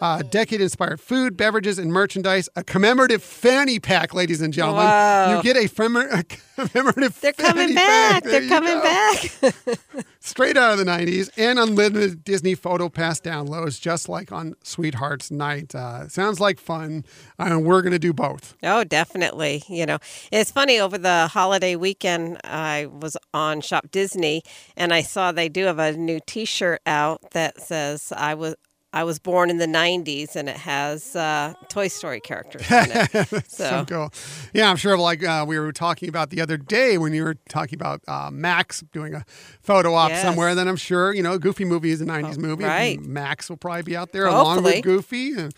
[0.00, 2.48] Uh, decade inspired food, beverages, and merchandise.
[2.56, 4.84] A commemorative fanny pack, ladies and gentlemen.
[4.84, 5.36] Wow.
[5.36, 6.24] You get a, a
[6.56, 8.22] commemorative They're coming back.
[8.22, 8.24] pack.
[8.24, 10.04] They're coming go back.
[10.20, 15.30] straight out of the 90s and unlimited Disney Photo Pass downloads, just like on Sweethearts
[15.30, 15.74] Night.
[15.74, 17.04] Uh, sounds like fun.
[17.38, 18.54] Uh, we're going to do both.
[18.62, 19.62] Oh, definitely.
[19.68, 19.98] You know,
[20.30, 24.42] it's funny over the holiday weekend, I was on Shop Disney
[24.76, 28.54] and I saw they do have a new T-shirt out that says I was
[28.92, 33.10] I was born in the '90s, and it has uh, Toy Story characters in it.
[33.48, 34.12] So so cool.
[34.52, 37.36] Yeah, I'm sure like uh, we were talking about the other day when you were
[37.48, 39.24] talking about uh, Max doing a
[39.62, 40.22] photo op Yes.
[40.22, 42.64] somewhere, then I'm sure, you know, Goofy movie is a 90s movie.
[42.64, 43.00] right.
[43.00, 45.54] Max will probably be out there along with Goofy, and,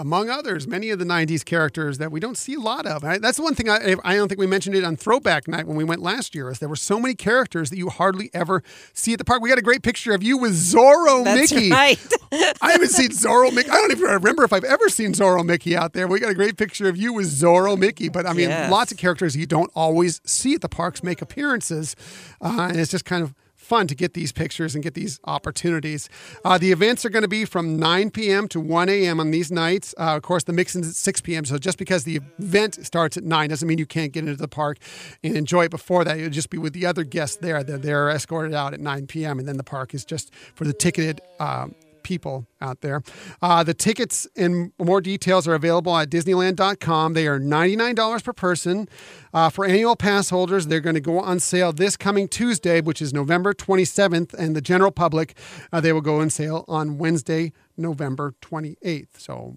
[0.00, 3.04] among others, many of the 90s characters that we don't see a lot of.
[3.04, 5.66] I, that's the one thing I, I don't think we mentioned it on Throwback Night
[5.66, 8.62] when we went last year, is there were so many characters that you hardly ever
[8.92, 9.40] see at the park.
[9.40, 11.70] We got a great picture of you with Zorro that's Mickey.
[11.70, 11.98] right.
[12.60, 13.70] I haven't seen Zorro Mickey.
[13.70, 16.08] I don't even remember if I've ever seen Zorro Mickey out there.
[16.08, 18.08] We got a great picture of you with Zorro Mickey.
[18.08, 18.70] But I mean, Yes.
[18.70, 21.94] lots of characters you don't always see at the parks make appearances.
[22.40, 26.08] Uh, and it's just kind of fun to get these pictures and get these opportunities.
[26.44, 28.46] Uh, the events are going to be from 9 p.m.
[28.48, 29.20] to 1 a.m.
[29.20, 29.94] on these nights.
[29.98, 31.44] Uh, of course, the mix-in's at 6 p.m.
[31.44, 34.48] So just because the event starts at 9 doesn't mean you can't get into the
[34.48, 34.78] park
[35.22, 36.18] and enjoy it before that.
[36.18, 37.64] You'll just be with the other guests there.
[37.64, 39.38] They're, they're escorted out at 9 p.m.
[39.38, 43.02] And then the park is just for the ticketed um, people out there.
[43.42, 47.14] Uh, the tickets and more details are available at Disneyland.com.
[47.14, 48.88] They are $99 per person.
[49.32, 53.02] Uh, for annual pass holders, they're going to go on sale this coming Tuesday, which
[53.02, 55.36] is November 27th, and the general public,
[55.72, 59.08] uh, they will go on sale on Wednesday, November 28th.
[59.18, 59.56] So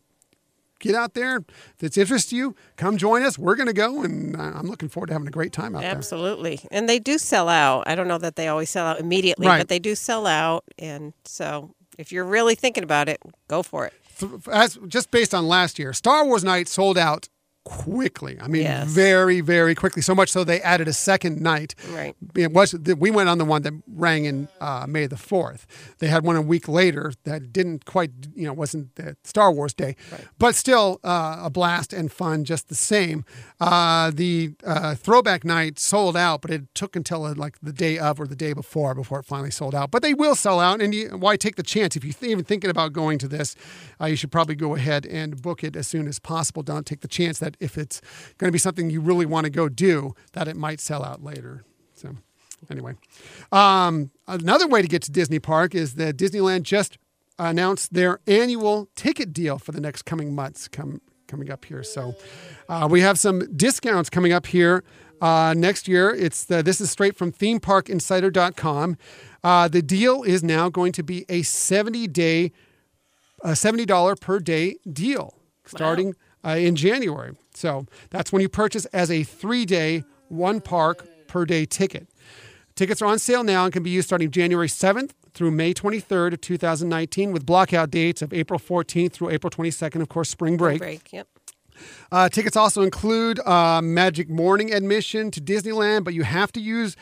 [0.79, 1.38] get out there.
[1.75, 3.38] If it's interest you, come join us.
[3.38, 5.91] We're going to go, and I'm looking forward to having a great time out there.
[5.91, 6.60] Absolutely.
[6.71, 7.83] And they do sell out.
[7.88, 9.60] I don't know that they always sell out immediately, Right.
[9.60, 10.63] but they do sell out.
[10.79, 13.93] And so if you're really thinking about it, go for it.
[14.51, 17.29] as just based on last year, Star Wars Night sold out
[17.67, 18.38] quickly.
[18.41, 18.88] I mean, Yes.
[18.88, 20.01] very, very quickly.
[20.01, 21.75] So much so they added a second night.
[21.91, 22.15] Right.
[22.36, 25.67] It was we went on the one that rang in uh, May the fourth.
[25.99, 29.73] They had one a week later that didn't quite, you know, wasn't the Star Wars
[29.73, 29.95] Day,
[30.39, 33.25] but still uh, a blast and fun just the same.
[33.60, 37.97] Uh, the uh, throwback night sold out, but it took until uh, like the day
[37.97, 39.91] of or the day before before it finally sold out.
[39.91, 42.69] But they will sell out, and you, why take the chance if you're even thinking
[42.69, 43.56] about going to this?
[43.99, 46.63] Uh, you should probably go ahead and book it as soon as possible.
[46.63, 48.02] Don't take the chance that if it's
[48.38, 51.24] going to be something you really want to go do, that it might sell out
[51.24, 51.63] later.
[51.96, 52.15] So,
[52.70, 52.93] anyway,
[53.52, 56.98] um, another way to get to Disney Park is that Disneyland just
[57.39, 60.67] announced their annual ticket deal for the next coming months.
[60.67, 62.15] Come coming up here, so
[62.70, 64.84] uh, we have some discounts coming up here.
[65.20, 68.98] Uh, next year, it's the, this is straight from ThemeParkInsider.com.
[69.43, 72.52] Uh, the deal is now going to be a 70 day
[73.43, 77.34] a $70 per day deal starting uh, in January.
[77.54, 82.08] So that's when you purchase as a three day, one park per day ticket.
[82.76, 86.34] Tickets are on sale now and can be used starting January 7th through May 23rd
[86.34, 90.80] of 2019 with blockout dates of April 14th through April 22nd, of course, spring break.
[90.80, 91.12] Break.
[91.12, 91.28] Yep.
[92.12, 96.95] Uh, tickets also include uh, Magic Morning admission to Disneyland, but you have to use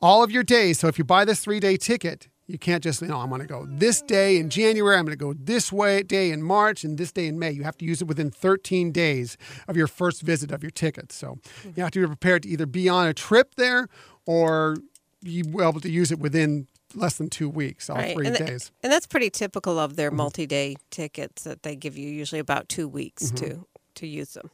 [0.00, 0.78] all of your days.
[0.78, 3.40] So if you buy this three day ticket, you can't just, you know, I'm going
[3.40, 6.84] to go this day in January, I'm going to go this way day in March,
[6.84, 7.50] and this day in May.
[7.52, 9.36] You have to use it within 13 days
[9.68, 11.12] of your first visit of your ticket.
[11.12, 11.38] So
[11.76, 13.88] you have to be prepared to either be on a trip there
[14.26, 14.76] or
[15.22, 18.48] you be able to use it within less than two weeks, all three and, th-
[18.48, 18.72] days.
[18.82, 20.16] and that's pretty typical of their Mm-hmm.
[20.16, 23.36] multi-day tickets that they give you usually about two weeks Mm-hmm.
[23.60, 24.50] to to use them.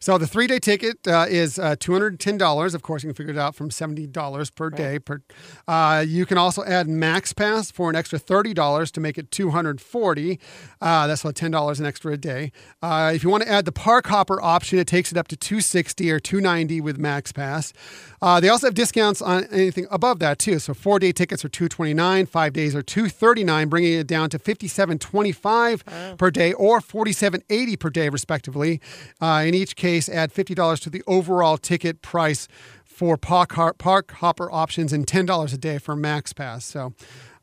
[0.00, 2.74] So the three day ticket uh, is uh, two hundred and ten dollars.
[2.74, 4.98] Of course, you can figure it out from seventy dollars per day.
[4.98, 5.22] Per,
[5.66, 9.30] uh, you can also add Max Pass for an extra thirty dollars to make it
[9.30, 10.38] two hundred forty.
[10.80, 12.52] Uh, that's ten dollars an extra a day.
[12.80, 15.36] Uh, if you want to add the Park Hopper option, it takes it up to
[15.36, 17.72] two sixty or two ninety with Max Pass.
[18.20, 20.58] Uh, they also have discounts on anything above that too.
[20.58, 23.92] So four day tickets are two twenty nine, five days are two thirty nine, bringing
[23.98, 25.84] it down to fifty seven twenty five
[26.18, 28.80] per day or forty seven eighty per day, respectively.
[29.20, 32.48] Uh, in each case, add fifty dollars to the overall ticket price
[32.84, 36.64] for park, park hopper options and $10 a day for Max Pass.
[36.64, 36.94] So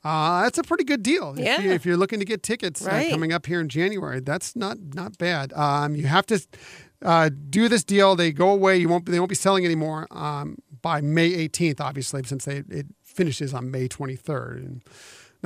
[0.04, 1.32] uh, that's a pretty good deal.
[1.32, 1.62] If, Yeah.
[1.62, 4.78] you, if you're looking to get tickets uh, coming up here in January, that's not
[4.94, 5.54] not bad.
[5.54, 6.46] Um, you have to
[7.02, 8.16] uh, do this deal.
[8.16, 8.78] They go away.
[8.78, 9.06] You won't.
[9.06, 11.80] They won't be selling anymore um, by May 18th.
[11.82, 14.58] Obviously, since they it finishes on May 23rd.
[14.58, 14.84] And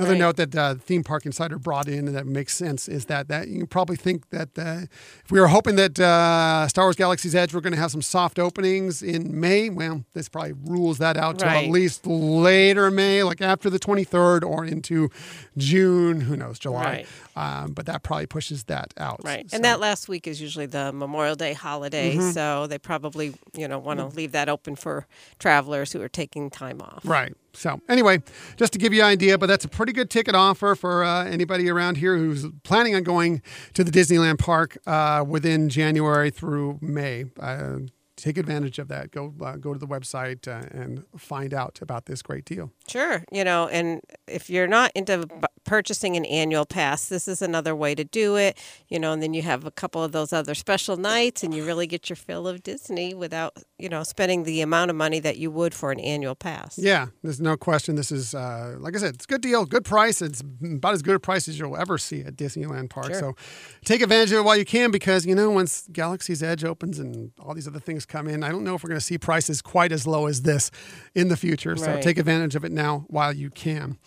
[0.00, 0.18] another Right.
[0.18, 3.48] note that uh, Theme Park Insider brought in and that makes sense is that that
[3.48, 4.86] you probably think that uh,
[5.24, 8.02] if we were hoping that uh, Star Wars Galaxy's Edge were going to have some
[8.02, 13.22] soft openings in May, well, this probably rules that out to at least later May,
[13.22, 15.10] like after the 23rd or into
[15.56, 16.22] June.
[16.22, 17.04] Who knows, July?
[17.36, 19.20] Um, but that probably pushes that out.
[19.24, 19.50] Right.
[19.50, 22.16] So- And that last week is usually the Memorial Day holiday.
[22.16, 22.32] Mhm.
[22.34, 25.06] So they probably, you know, want to leave that open for
[25.38, 27.00] travelers who are taking time off.
[27.04, 27.34] Right.
[27.52, 28.22] So anyway,
[28.56, 31.24] just to give you an idea, but that's a pretty good ticket offer for uh,
[31.24, 33.42] anybody around here who's planning on going
[33.74, 37.24] to the Disneyland park uh, within January through May.
[37.38, 37.78] Uh,
[38.22, 39.10] take advantage of that.
[39.10, 42.72] Go uh, go to the website uh, and find out about this great deal.
[42.88, 47.42] Sure, you know, and if you're not into b- purchasing an annual pass, this is
[47.42, 50.32] another way to do it, you know, and then you have a couple of those
[50.32, 54.44] other special nights and you really get your fill of Disney without, you know, spending
[54.44, 56.78] the amount of money that you would for an annual pass.
[56.78, 57.94] Yeah, there's no question.
[57.94, 60.20] This is, uh, like I said, it's a good deal, good price.
[60.22, 63.06] It's about as good a price as you'll ever see at Disneyland Park.
[63.06, 63.20] Sure.
[63.20, 63.36] So
[63.84, 67.32] take advantage of it while you can because, you know, once Galaxy's Edge opens and
[67.38, 69.62] all these other things come in, I don't know if we're going to see prices
[69.62, 70.70] quite as low as this
[71.14, 71.76] in the future.
[71.76, 73.98] So take advantage of it now while you can.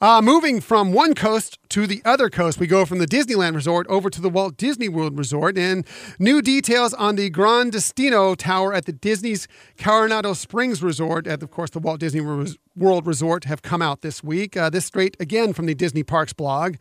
[0.00, 3.86] Uh, moving from one coast to the other coast, we go from the Disneyland Resort
[3.86, 5.56] over to the Walt Disney World Resort.
[5.56, 5.86] And
[6.18, 11.50] new details on the Gran Destino Tower at the Disney's Coronado Springs Resort, at, of
[11.50, 14.54] course, the Walt Disney World Resort, have come out this week.
[14.54, 16.76] Uh, this straight again from the Disney Parks blog.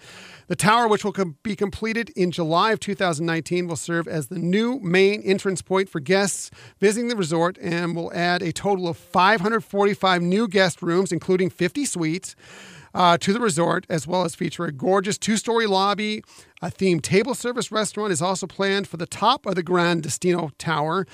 [0.47, 4.39] The tower, which will com- be completed in July of 2019, will serve as the
[4.39, 6.51] new main entrance point for guests
[6.81, 11.85] visiting the resort and will add a total of 545 new guest rooms, including 50
[11.85, 12.35] suites
[12.93, 16.23] uh, to the resort, as well as feature a gorgeous two story lobby.
[16.63, 20.51] A themed table service restaurant is also planned for the top of the Gran Destino
[20.59, 21.07] Tower,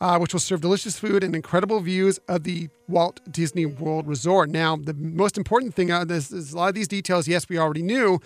[0.00, 4.48] uh, which will serve delicious food and incredible views of the Walt Disney World Resort.
[4.48, 7.48] Now, the most important thing out of this is a lot of these details, yes,
[7.50, 8.18] we already knew,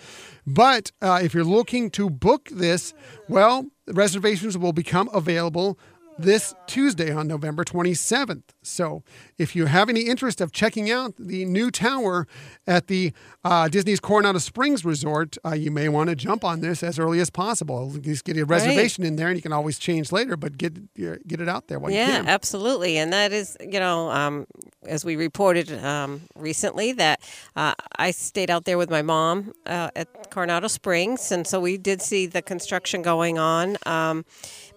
[0.47, 2.93] but uh, if you're looking to book this,
[3.27, 5.77] well, reservations will become available
[6.19, 8.43] this Tuesday on November 27th.
[8.61, 9.03] So,
[9.37, 12.27] if you have any interest of checking out the new tower
[12.67, 16.83] at the uh, Disney's Coronado Springs Resort, uh, you may want to jump on this
[16.83, 17.95] as early as possible.
[17.99, 20.35] Just get a reservation in there, and you can always change later.
[20.35, 24.11] But get get it out there while you yeah, absolutely, and that is, you know,
[24.11, 24.45] um,
[24.85, 27.21] as we reported um, recently, that
[27.55, 31.77] uh, I stayed out there with my mom uh, at Coronado Springs, and so we
[31.77, 33.77] did see the construction going on.
[33.85, 34.25] Um,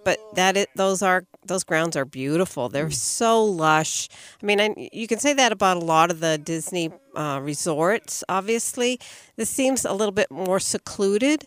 [0.04, 2.68] but that it, those are those grounds are beautiful.
[2.68, 4.08] They're so lush.
[4.42, 8.22] I mean, I, you can say that about a lot of the Disney uh, resorts.
[8.28, 9.00] Obviously,
[9.36, 11.46] this seems a little bit more secluded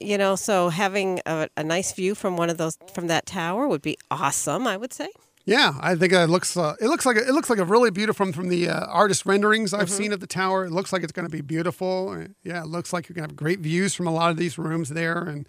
[0.00, 3.66] you know so having a, a nice view from one of those from that tower
[3.66, 5.08] would be awesome i would say
[5.44, 7.90] Yeah, I think it looks uh, it looks like a, it looks like a really
[7.90, 10.66] beautiful from, from the uh, artist renderings I've seen of the tower.
[10.66, 12.10] It looks like it's going to be beautiful.
[12.10, 14.36] Uh, Yeah, it looks like you're going to have great views from a lot of
[14.36, 15.46] these rooms there, and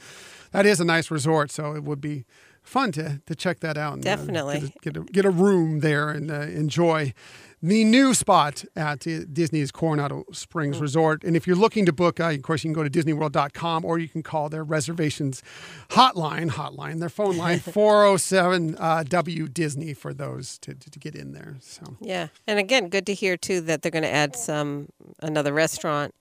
[0.51, 1.51] that is a nice resort.
[1.51, 2.25] So it would be
[2.61, 3.95] fun to to check that out.
[3.95, 4.59] And, uh, Definitely.
[4.59, 7.13] get, a, get, a, get a room there and uh, enjoy
[7.61, 11.25] the new spot at uh, Disney's Coronado Springs Resort.
[11.25, 13.99] And if you're looking to book, uh, of course, you can go to DisneyWorld.com or
[13.99, 15.43] you can call their reservations
[15.89, 21.15] hotline, hotline, their phone line, 407 uh, W Disney for those to, to, to get
[21.15, 21.57] in there.
[21.59, 25.51] So, yeah and again good to hear too that they're going to add some another
[25.53, 26.15] restaurant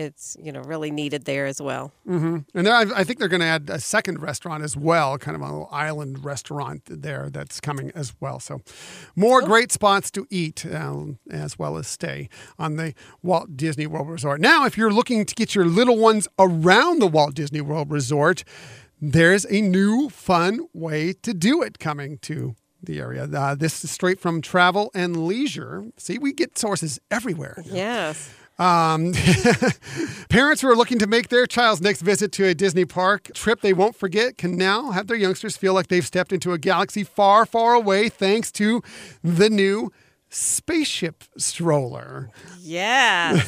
[0.00, 3.40] it's you know really needed there as well hmm and I, I think they're going
[3.40, 7.60] to add a second restaurant as well, kind of a little island restaurant there that's
[7.60, 8.38] coming as well.
[8.40, 8.60] So,
[9.16, 14.08] more great spots to eat um, as well as stay on the Walt Disney World
[14.08, 14.40] Resort.
[14.40, 18.44] Now, if you're looking to get your little ones around the Walt Disney World Resort,
[19.00, 23.24] there's a new fun way to do it coming to the area.
[23.24, 25.84] Uh, this is straight from Travel and Leisure.
[25.96, 27.62] See, we get sources everywhere.
[27.66, 29.14] yes Um,
[30.28, 33.62] parents who are looking to make their child's next visit to a Disney park trip
[33.62, 37.02] they won't forget can now have their youngsters feel like they've stepped into a galaxy
[37.02, 38.82] far, far away thanks to
[39.24, 39.90] the new
[40.32, 42.30] spaceship stroller.
[42.60, 43.32] yeah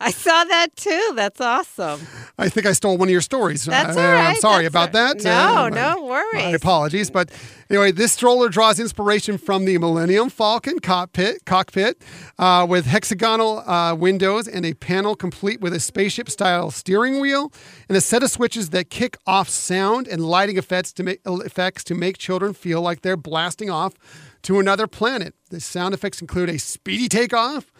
[0.00, 2.00] i saw that too that's awesome
[2.36, 3.64] I think I stole one of your stories.
[3.64, 5.22] That's Uh, all right, I'm sorry that's about all- that.
[5.22, 6.34] No, Uh, no worries.
[6.34, 7.08] My apologies.
[7.08, 7.30] But
[7.70, 12.02] anyway, this stroller draws inspiration from the Millennium Falcon cockpit, cockpit
[12.40, 17.52] uh, with hexagonal uh, windows and a panel complete with a spaceship style steering wheel
[17.88, 21.84] and a set of switches that kick off sound and lighting effects to make, effects
[21.84, 23.94] to make children feel like they're blasting off
[24.42, 25.34] to another planet.
[25.54, 27.70] The sound effects include a speedy takeoff,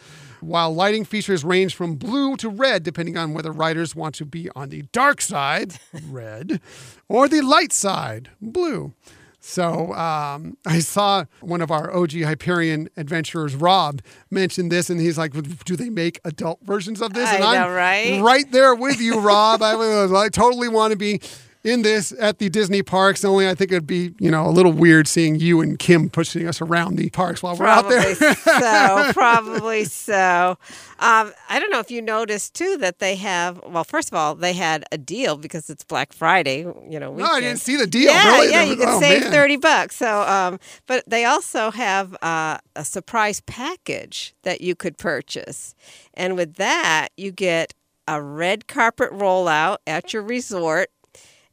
[0.40, 4.48] while lighting features range from blue to red, depending on whether riders want to be
[4.54, 5.74] on the dark side,
[6.08, 6.60] red,
[7.08, 8.94] or the light side, blue.
[9.40, 14.00] So um, I saw one of our OG Hyperion adventurers, Rob,
[14.30, 15.32] mention this, and he's like,
[15.64, 18.22] "Do they make adult versions of this?" I and know, I'm right?
[18.22, 19.62] right there with you, Rob.
[19.62, 21.20] I, I totally want to be
[21.64, 23.24] in this at the Disney parks.
[23.24, 26.46] Only I think it'd be you know a little weird seeing you and Kim pushing
[26.46, 28.34] us around the parks while we're out Probably there.
[28.34, 29.10] so.
[29.14, 30.58] Probably so.
[30.98, 33.60] Um, I don't know if you noticed too that they have.
[33.66, 36.60] Well, first of all, they had a deal because it's Black Friday.
[36.88, 38.10] You know, No, I didn't see the deal.
[38.12, 38.50] Yeah, Really?
[38.50, 39.32] yeah, you can Oh, save man.
[39.32, 39.96] thirty bucks.
[39.96, 45.74] So, um, but they also have uh, a surprise package that you could purchase,
[46.14, 47.72] and with that, you get
[48.06, 50.90] a red carpet rollout at your resort,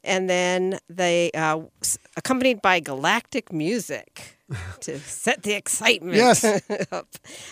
[0.04, 1.60] and then they uh,
[2.16, 4.36] accompanied by galactic music
[4.80, 6.44] to set the excitement Yes.
[6.92, 7.08] up.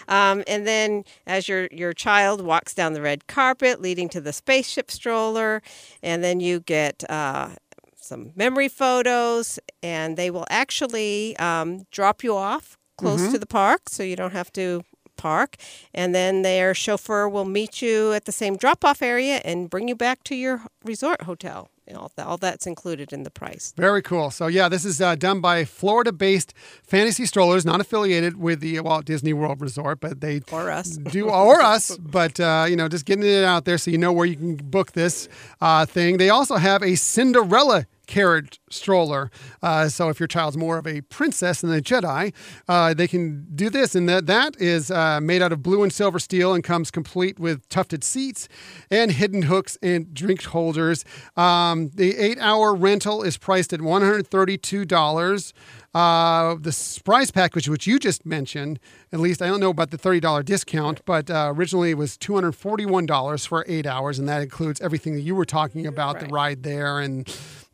[0.09, 4.33] Um, and then as your your child walks down the red carpet leading to the
[4.33, 5.63] spaceship stroller,
[6.03, 7.51] and then you get uh,
[7.97, 13.89] some memory photos, and they will actually um, drop you off close to the park,
[13.89, 14.83] so you don't have to
[15.17, 15.57] park.
[15.95, 19.89] And then their chauffeur will meet you at the same drop off area and bring
[19.89, 21.69] you back to your resort hotel.
[21.97, 23.73] All, that, all that's included in the price.
[23.77, 24.31] Very cool.
[24.31, 29.05] So yeah, this is uh, done by Florida-based Fantasy Strollers, not affiliated with the Walt
[29.05, 30.91] Disney World Resort, but they Or us.
[30.97, 31.97] do or us.
[31.99, 34.57] But uh, you know, just getting it out there so you know where you can
[34.57, 35.29] book this
[35.61, 36.17] uh, thing.
[36.19, 39.31] They also have a Cinderella carriage stroller.
[39.63, 42.35] Uh, so if your child's more of a princess than a Jedi,
[42.69, 43.95] uh, they can do this.
[43.95, 47.39] And that that is uh, made out of blue and silver steel and comes complete
[47.39, 48.49] with tufted seats
[48.91, 51.05] and hidden hooks and drink holders.
[51.37, 55.55] Um, the eight-hour rental is priced at one hundred thirty-two dollars.
[55.93, 58.79] Uh, the surprise package, which you just mentioned,
[59.13, 63.47] at least I don't know about the $30 discount, but uh, originally it was $241
[63.49, 67.01] for eight hours, and that includes everything that you were talking about the ride there
[67.01, 67.29] and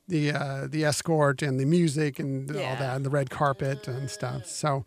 [0.08, 4.10] the uh, the escort and the music and all that, and the red carpet and
[4.10, 4.46] stuff.
[4.46, 4.84] So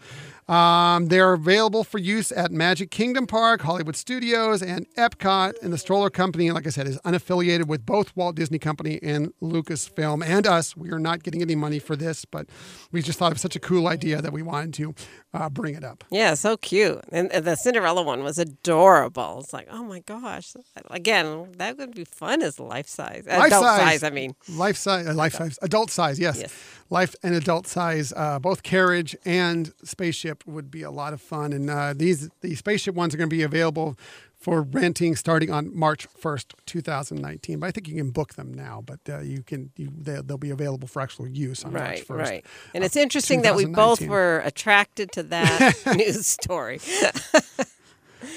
[0.47, 5.53] um, they're available for use at Magic Kingdom Park, Hollywood Studios, and Epcot.
[5.61, 9.31] And the stroller company, like I said, is unaffiliated with both Walt Disney Company and
[9.41, 10.75] Lucasfilm and us.
[10.75, 12.47] We are not getting any money for this, but
[12.91, 14.95] we just thought it was such a cool idea that we wanted to
[15.33, 16.03] uh, bring it up.
[16.09, 17.01] Yeah, so cute.
[17.11, 19.41] And the Cinderella one was adorable.
[19.41, 20.53] It's like, oh my gosh.
[20.89, 23.25] Again, that would be fun as life size.
[23.27, 23.61] Life size.
[23.61, 24.35] size, I mean.
[24.49, 26.19] life size, uh, life size, adult size.
[26.19, 26.53] Yes, Yes.
[26.89, 28.13] life and adult size.
[28.15, 31.53] Uh, both carriage and spaceship would be a lot of fun.
[31.53, 33.97] And uh, these the spaceship ones are going to be available
[34.39, 37.59] for renting starting on March first, two thousand nineteen.
[37.59, 38.81] But I think you can book them now.
[38.85, 42.05] But uh, you can you, they, they'll be available for actual use on March Right,
[42.05, 42.29] first.
[42.31, 42.45] right.
[42.73, 46.79] And it's interesting that we both were attracted to that news story.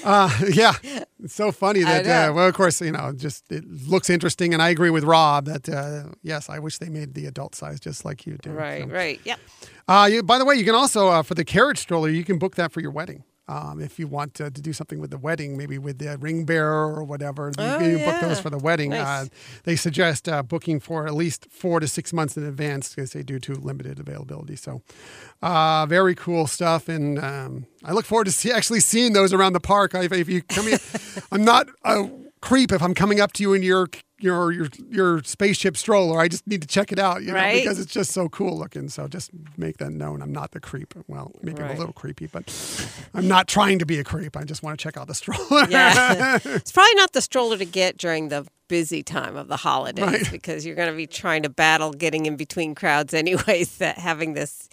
[0.03, 0.73] Uh, yeah,
[1.23, 2.05] it's so funny that.
[2.05, 5.45] Uh, well, of course, you know, just it looks interesting, and I agree with Rob
[5.45, 8.51] that uh, yes, I wish they made the adult size just like you do.
[8.51, 9.19] right, So- right.
[9.23, 9.39] Yep.
[9.87, 12.37] Uh, you, by the way, you can also uh, for the carriage stroller, you can
[12.37, 13.23] book that for your wedding.
[13.47, 16.45] Um, if you want to, to do something with the wedding, maybe with the ring
[16.45, 18.91] bearer or whatever, you Oh, can book those for the wedding.
[18.91, 19.05] Nice.
[19.05, 19.25] Uh,
[19.63, 23.21] they suggest uh, booking for at least four to six months in advance because they
[23.21, 24.55] do due to limited availability.
[24.55, 24.81] So,
[25.41, 29.53] uh, very cool stuff, and um, I look forward to see, actually seeing those around
[29.53, 29.93] the park.
[29.95, 30.77] If, if you come here,
[31.31, 32.09] I'm not a
[32.43, 33.87] creep if I'm coming up to you in your
[34.19, 36.19] your your your spaceship stroller.
[36.19, 38.89] I just need to check it out, you know, because it's just so cool looking.
[38.89, 40.21] So just make that known.
[40.21, 40.93] I'm not the creep.
[41.07, 42.43] Well, maybe I'm a little creepy, but
[43.13, 44.35] I'm not trying to be a creep.
[44.35, 45.67] I just want to check out the stroller.
[45.69, 46.37] Yeah.
[46.43, 50.31] it's probably not the stroller to get during the busy time of the holidays Right.
[50.31, 54.33] because you're going to be trying to battle getting in between crowds anyways that having
[54.33, 54.67] this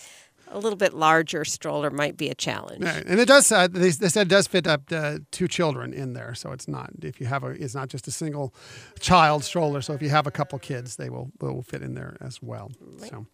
[0.51, 2.85] a little bit larger stroller might be a challenge.
[2.85, 3.05] Right.
[3.07, 3.51] And it does.
[3.51, 6.69] Uh, they, they said it does fit up to two children in there, so it's
[6.69, 8.55] not if you have a it's not just a single
[8.99, 9.81] child stroller.
[9.81, 12.71] So if you have a couple kids, they will will fit in there as well.
[13.09, 13.27] So.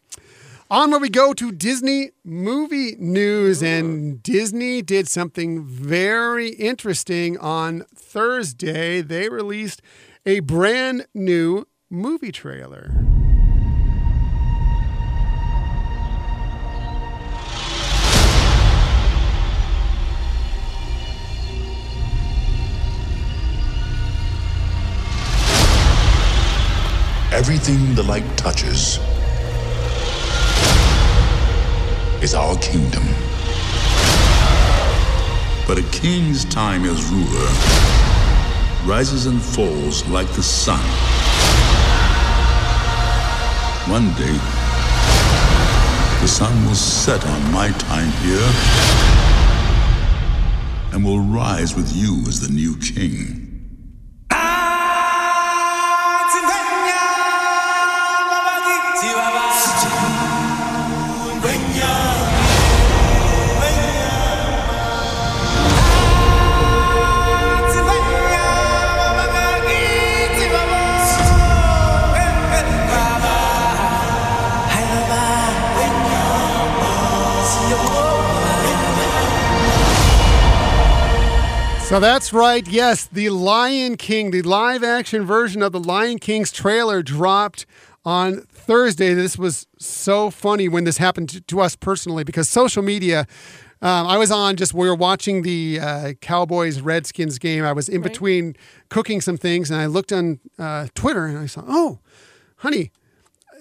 [0.68, 7.84] On where we go to Disney movie news, and Disney did something very interesting on
[7.94, 9.00] Thursday.
[9.00, 9.80] They released
[10.24, 13.15] a brand new movie trailer.
[27.36, 28.98] Everything the light touches
[32.22, 33.04] is our kingdom.
[35.68, 37.50] But a king's time as ruler
[38.90, 40.80] rises and falls like the sun.
[43.90, 44.66] One day,
[46.22, 48.48] The sun will set on my time here
[50.92, 53.60] and will rise with you as the new king.
[54.32, 54.65] Ah!
[81.86, 82.66] So that's right.
[82.66, 87.64] Yes, the Lion King, the live action version of the Lion King's trailer dropped
[88.04, 89.14] on Thursday.
[89.14, 93.28] This was so funny when this happened to, to us personally because social media.
[93.80, 97.64] Um, I was on just we were watching the uh, Cowboys Redskins game.
[97.64, 98.56] I was in between
[98.88, 102.00] cooking some things, and I looked on uh, Twitter and I saw, oh,
[102.56, 102.90] honey,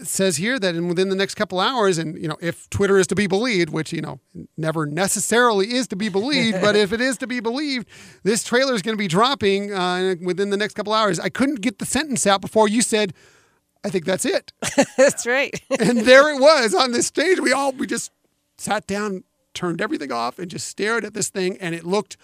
[0.04, 3.08] says here that in within the next couple hours, and you know, if Twitter is
[3.08, 4.20] to be believed, which you know
[4.58, 7.88] never necessarily is to be believed, but if it is to be believed,
[8.24, 11.20] this trailer is going to be dropping uh, within the next couple hours.
[11.20, 13.14] I couldn't get the sentence out before you said,
[13.84, 14.52] "I think that's it,"
[14.98, 15.60] That's right.
[15.80, 17.40] and there it was on this stage.
[17.40, 18.12] We all we just
[18.58, 19.24] sat down,
[19.54, 22.18] turned everything off, and just stared at this thing, and it looked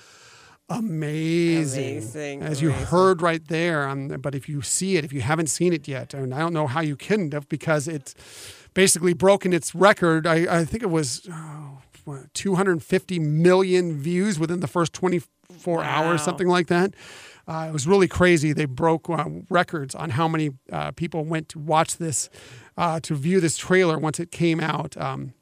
[0.72, 3.88] amazing, Amazing, as you heard right there.
[3.88, 6.54] Um, but if you see it, if you haven't seen it yet, and I don't
[6.54, 8.16] know how you couldn't have, because it's
[8.74, 10.26] basically broken its record.
[10.26, 16.22] I, I think it was oh, what, 250 million views within the first 24 hours,
[16.22, 16.94] something like that.
[17.48, 18.54] Uh, it was really crazy.
[18.54, 22.30] They broke uh, records on how many uh, people went to watch this,
[22.78, 24.96] uh, to view this trailer once it came out.
[24.98, 25.34] Um,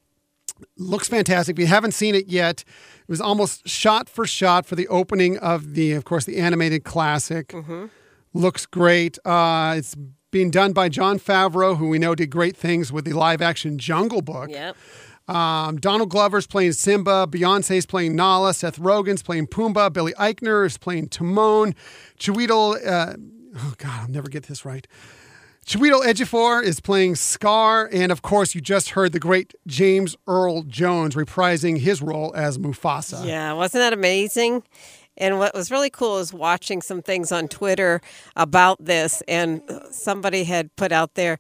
[0.78, 1.56] looks fantastic.
[1.56, 2.64] If you haven't seen it yet,
[3.02, 6.84] it was almost shot for shot for the opening of the, of course, the animated
[6.84, 7.54] classic.
[8.34, 9.18] Looks great.
[9.26, 9.96] Uh, it's
[10.32, 13.80] being done by Jon Favreau, who we know did great things with the live action
[13.80, 14.50] Jungle Book.
[14.52, 14.76] Yep.
[15.28, 17.28] Um, Donald Glover's playing Simba.
[17.28, 18.54] Beyonce's playing Nala.
[18.54, 19.94] Seth Rogen's playing Pumbaa.
[19.94, 21.76] Billy Eichner is playing Timon.
[22.20, 23.14] Chiwetel, uh,
[23.58, 24.88] oh God, I'll never get this right.
[25.70, 30.64] Chiwetel Ejiofor is playing Scar, and of course, you just heard the great James Earl
[30.64, 33.24] Jones reprising his role as Mufasa.
[33.24, 34.64] Yeah, wasn't that amazing?
[35.16, 38.02] And what was really cool is watching some things on Twitter
[38.36, 39.62] about this, and
[39.92, 41.38] somebody had put out there,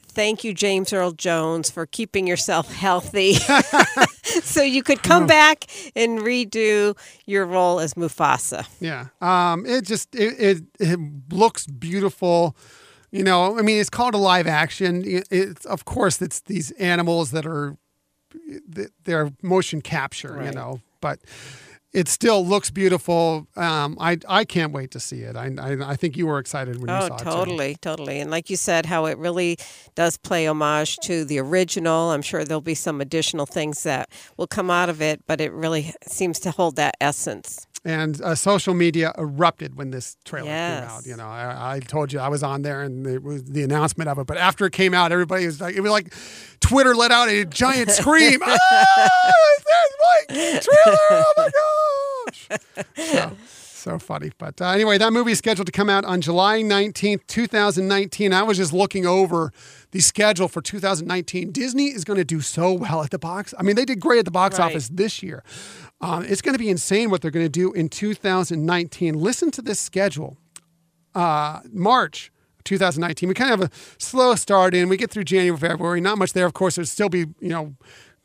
[0.00, 3.34] "Thank you, James Earl Jones, for keeping yourself healthy,
[4.22, 5.64] so you could come back
[5.96, 9.06] and redo your role as Mufasa." Yeah.
[9.20, 11.00] Um, it just it, it it
[11.32, 12.54] looks beautiful.
[13.12, 15.02] You know, I mean, it's called a live action.
[15.30, 17.76] It's of course it's these animals that are
[19.04, 20.42] they're motion capture.
[20.44, 21.18] You know, but
[21.92, 23.46] it still looks beautiful.
[23.54, 25.36] Um, I I can't wait to see it.
[25.36, 27.18] I I, I think you were excited when you Oh, saw it.
[27.18, 27.24] too.
[27.24, 28.18] totally, totally.
[28.20, 29.58] And like you said, how it really
[29.94, 32.12] does play homage to the original.
[32.12, 34.08] I'm sure there'll be some additional things that
[34.38, 37.66] will come out of it, but it really seems to hold that essence.
[37.84, 41.06] And uh, social media erupted when this trailer came out.
[41.06, 44.08] You know, I, I told you I was on there and it was the announcement
[44.08, 46.14] of it, but after it came out, everybody was like, it was like
[46.60, 48.40] Twitter let out a giant scream.
[48.44, 50.98] oh, is that my trailer?
[51.10, 52.48] Oh my gosh!
[52.96, 53.36] So,
[53.82, 54.30] so funny.
[54.38, 58.32] But uh, anyway, that movie is scheduled to come out on July 19th, 2019.
[58.32, 59.52] I was just looking over
[59.90, 61.50] the schedule for 2019.
[61.52, 63.52] Disney is going to do so well at the box.
[63.58, 64.66] I mean, they did great at the box Right.
[64.66, 65.42] office this year.
[66.00, 69.14] Um, it's going to be insane what they're going to do in 2019.
[69.14, 70.36] Listen to this schedule.
[71.14, 72.30] Uh, March
[72.64, 74.88] 2019, we kind of have a slow start in.
[74.88, 76.46] We get through January, February, not much there.
[76.46, 77.74] Of course, there'll still be, you know,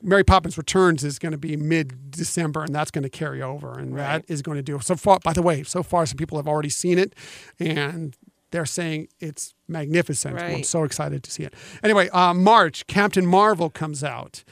[0.02, 3.78] Mary Poppins Returns is going to be mid December, and that's going to carry over.
[3.78, 5.20] And that is going to do so far.
[5.24, 7.16] By the way, so far, some people have already seen it,
[7.60, 8.16] and
[8.52, 10.40] they're saying it's magnificent.
[10.40, 11.54] I'm so excited to see it.
[11.84, 14.44] Anyway, uh, March, Captain Marvel comes out.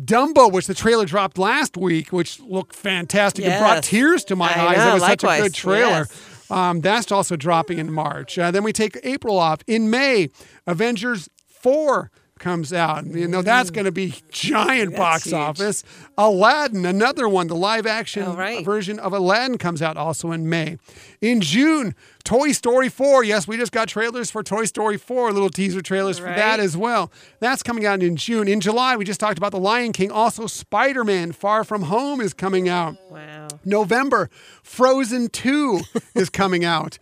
[0.00, 3.44] Dumbo, which the trailer dropped last week, which looked fantastic.
[3.44, 4.76] It brought tears to my I eyes.
[4.76, 6.06] know, that was such a good trailer.
[6.08, 6.50] Yes.
[6.50, 8.38] Um, that's also dropping in March.
[8.38, 9.60] Uh, then we take April off.
[9.66, 10.30] In May,
[10.66, 12.10] Avengers 4
[12.40, 13.06] comes out.
[13.06, 13.74] You know, that's mm.
[13.74, 15.34] going to be giant box huge.
[15.34, 15.84] office.
[16.18, 18.64] Aladdin, another one, the live action right.
[18.64, 20.78] version of Aladdin comes out also in May.
[21.20, 23.22] In June, Toy Story 4.
[23.24, 26.76] Yes, we just got trailers for Toy Story 4, little teaser trailers for that as
[26.76, 27.12] well.
[27.38, 28.48] That's coming out in June.
[28.48, 30.10] In July, we just talked about The Lion King.
[30.10, 32.96] Also, Spider Man Far From Home is coming out.
[33.10, 33.48] Wow.
[33.64, 34.30] November,
[34.62, 35.80] Frozen 2
[36.14, 36.98] is coming out.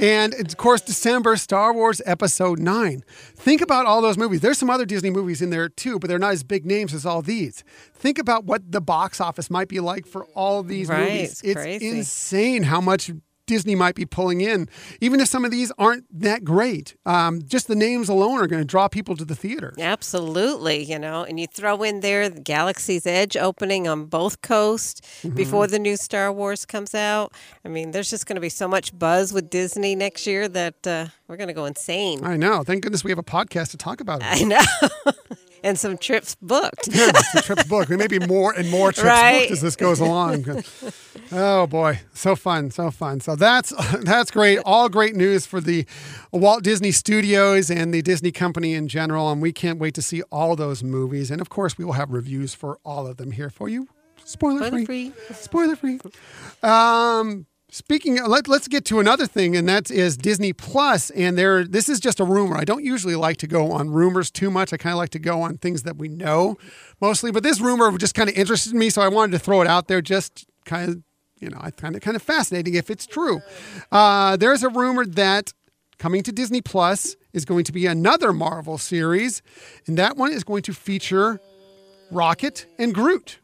[0.00, 3.04] And of course, December, Star Wars Episode 9.
[3.36, 4.40] Think about all those movies.
[4.40, 7.04] There's some other Disney movies in there too, but they're not as big names as
[7.04, 7.62] all these.
[7.94, 11.42] Think about what the box office might be like for all these Right, movies.
[11.44, 11.88] it's crazy.
[11.88, 13.10] insane how much
[13.50, 14.68] Disney might be pulling in,
[15.00, 16.94] even if some of these aren't that great.
[17.04, 19.74] Um, just the names alone are going to draw people to the theater.
[19.80, 25.00] Absolutely, you know, and you throw in there the Galaxy's Edge opening on both coasts
[25.22, 25.34] Mm-hmm.
[25.34, 27.32] before the new Star Wars comes out.
[27.64, 30.86] I mean, there's just going to be so much buzz with Disney next year that
[30.86, 32.24] uh, we're going to go insane.
[32.24, 32.62] I know.
[32.62, 34.26] Thank goodness we have a podcast to talk about it.
[34.30, 35.12] I know.
[35.64, 36.88] and some trips booked.
[36.88, 37.88] Yeah, the trips book.
[37.88, 39.40] There may be more and more trips Right.
[39.40, 40.44] booked as this goes along.
[41.32, 43.20] Oh boy, so fun, so fun.
[43.20, 43.72] So that's
[44.02, 44.58] that's great.
[44.64, 45.86] All great news for the
[46.32, 50.22] Walt Disney Studios and the Disney Company in general, and we can't wait to see
[50.32, 51.30] all those movies.
[51.30, 53.86] And of course, we will have reviews for all of them here for you.
[54.24, 55.10] Spoiler Spoiler free.
[55.10, 55.34] free.
[55.34, 56.00] Spoiler free.
[56.62, 61.10] Um, speaking, of, let, let's get to another thing, and that is Disney Plus.
[61.10, 62.56] And there, this is just a rumor.
[62.56, 64.72] I don't usually like to go on rumors too much.
[64.72, 66.58] I kind of like to go on things that we know
[67.00, 67.30] mostly.
[67.30, 69.88] But this rumor just kind of interested me, so I wanted to throw it out
[69.88, 70.00] there.
[70.02, 71.02] Just kind of,
[71.40, 73.40] you know, I find it kind of fascinating if it's true.
[73.90, 75.52] Uh, there's a rumor that
[75.98, 79.42] coming to Disney Plus is going to be another Marvel series,
[79.86, 81.40] and that one is going to feature
[82.10, 83.38] Rocket and Groot.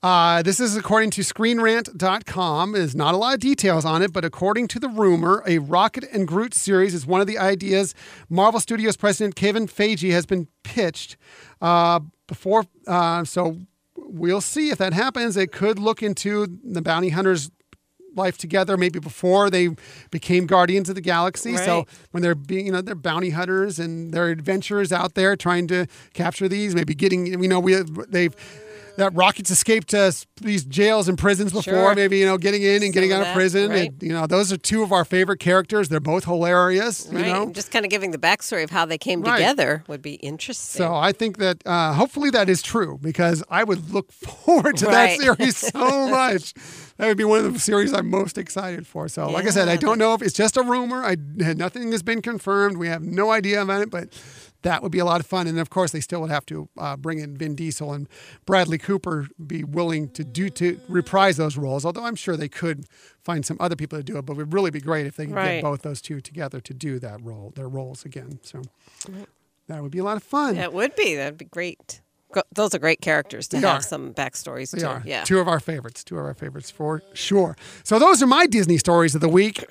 [0.00, 2.72] Uh, this is according to ScreenRant.com.
[2.72, 6.04] There's not a lot of details on it, but according to the rumor, a Rocket
[6.12, 7.94] and Groot series is one of the ideas
[8.28, 11.16] Marvel Studios president Kevin Feige has been pitched
[11.60, 12.64] uh, before.
[12.86, 13.58] Uh, so
[14.08, 15.36] we'll see if that happens.
[15.36, 17.50] It could look into the bounty hunters
[18.16, 19.68] life together maybe before they
[20.10, 24.12] became guardians of the galaxy so when they're being you know they're bounty hunters and
[24.12, 28.34] they're adventurers out there trying to capture these maybe getting you know we they've
[28.98, 30.10] that rockets escaped uh,
[30.42, 31.94] these jails and prisons before Sure.
[31.94, 33.90] maybe you know getting in and Some getting out of that, prison right.
[33.90, 37.42] And, you know those are two of our favorite characters they're both hilarious you know
[37.44, 39.36] and Just kind of giving the backstory of how they came Right.
[39.36, 40.78] together would be interesting.
[40.82, 44.86] so I think that uh, hopefully that is true because I would look forward to
[44.86, 45.18] Right.
[45.18, 46.54] that series so much.
[46.98, 49.08] That would be one of the series I'm most excited for.
[49.08, 51.04] So, like I said, I don't know if it's just a rumor.
[51.04, 52.76] I nothing has been confirmed.
[52.76, 54.08] We have no idea about it, but
[54.62, 55.46] that would be a lot of fun.
[55.46, 58.08] And of course, they still would have to uh, bring in Vin Diesel and
[58.46, 61.84] Bradley Cooper be willing to do to reprise those roles.
[61.84, 62.84] Although I'm sure they could
[63.22, 65.26] find some other people to do it, but it would really be great if they
[65.26, 65.54] could Right.
[65.56, 68.40] get both those two together to do that role, their roles again.
[68.42, 68.62] So
[69.68, 70.56] that would be a lot of fun.
[70.56, 71.14] That would be.
[71.14, 72.00] That'd be great.
[72.52, 73.82] Those are great characters to They have are.
[73.82, 74.86] some backstories They too.
[74.86, 75.02] are.
[75.04, 75.24] Yeah.
[75.24, 76.04] Two of our favorites.
[76.04, 77.56] Two of our favorites for sure.
[77.84, 79.64] So those are my Disney stories of the week.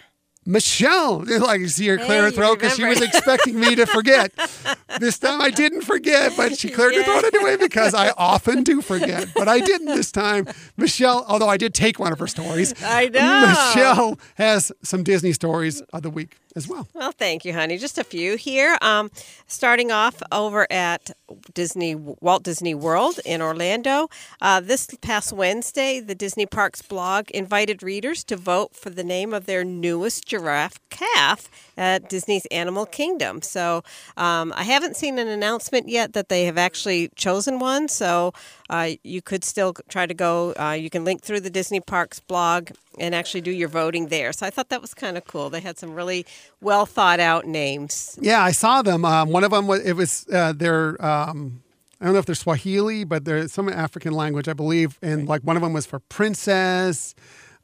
[0.47, 4.31] Michelle, like you see her clear her throat because she was expecting me to forget.
[4.99, 8.81] this time I didn't forget, but she cleared her throat anyway because I often do
[8.81, 9.27] forget.
[9.35, 10.47] But I didn't this time.
[10.77, 13.47] Michelle, although I did take one of her stories, I know.
[13.47, 16.87] Michelle has some Disney stories of the week as well.
[16.93, 17.77] Well, thank you, honey.
[17.77, 18.77] Just a few here.
[18.81, 19.11] Um,
[19.45, 21.11] starting off over at
[21.53, 24.09] Disney Walt Disney World in Orlando.
[24.41, 29.33] Uh, this past Wednesday, the Disney Parks blog invited readers to vote for the name
[29.33, 33.41] of their newest giraffe calf at Disney's Animal Kingdom.
[33.43, 33.83] So
[34.17, 37.87] um, I haven't seen an announcement yet that they have actually chosen one.
[37.87, 38.33] So
[38.69, 40.53] uh, you could still try to go.
[40.59, 44.33] Uh, you can link through the Disney Parks blog and actually do your voting there.
[44.33, 45.49] So I thought that was kind of cool.
[45.49, 46.25] They had some really
[46.61, 48.17] well thought out names.
[48.21, 49.05] Yeah, I saw them.
[49.05, 51.61] Um, one of them was it was uh, their um,
[51.99, 54.99] I don't know if they're Swahili, but they're some African language, I believe.
[55.01, 57.15] And like one of them was for princess.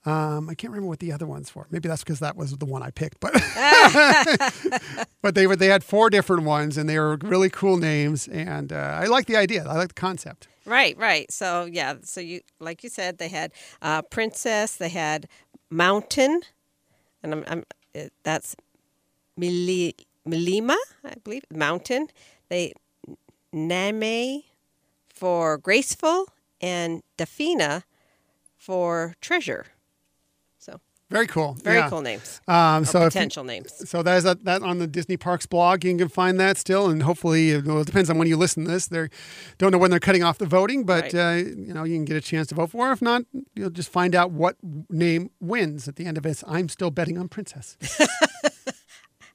[0.06, 1.66] Um, I can't remember what the other one's for.
[1.72, 3.20] Maybe that's because that was the one I picked.
[3.20, 3.34] But
[5.22, 8.28] but they were they had four different ones, and they were really cool names.
[8.28, 9.66] And uh, I like the idea.
[9.68, 10.47] I like the concept.
[10.66, 11.32] Right, right.
[11.32, 13.51] So yeah, so you like you said, they had
[13.82, 15.28] uh, princess, they had
[15.70, 16.41] mountain,
[17.24, 17.64] and I'm, I'm
[18.24, 18.55] that's
[19.39, 19.93] Mili,
[20.28, 22.07] Milima, I believe, mountain.
[22.49, 22.74] They
[23.53, 24.43] Name
[25.14, 26.28] for graceful
[26.61, 27.84] and Dafina
[28.57, 29.68] for treasure.
[31.14, 31.55] Very cool.
[31.64, 31.89] very Yeah.
[31.89, 32.41] cool names.
[32.47, 33.88] Um, so if potential names.
[33.88, 35.86] So that is that, that on the Disney Parks blog.
[35.86, 38.72] You can find that still, and hopefully, well, it depends on when you listen to
[38.72, 38.88] this.
[38.88, 39.07] They
[39.59, 41.16] don't know when they're cutting off the voting, but Right.
[41.16, 42.91] uh, you know you can get a chance to vote for.
[42.91, 43.22] If not,
[43.55, 44.57] you'll just find out what
[44.89, 46.43] name wins at the end of this.
[46.47, 47.78] I'm still betting on Princess.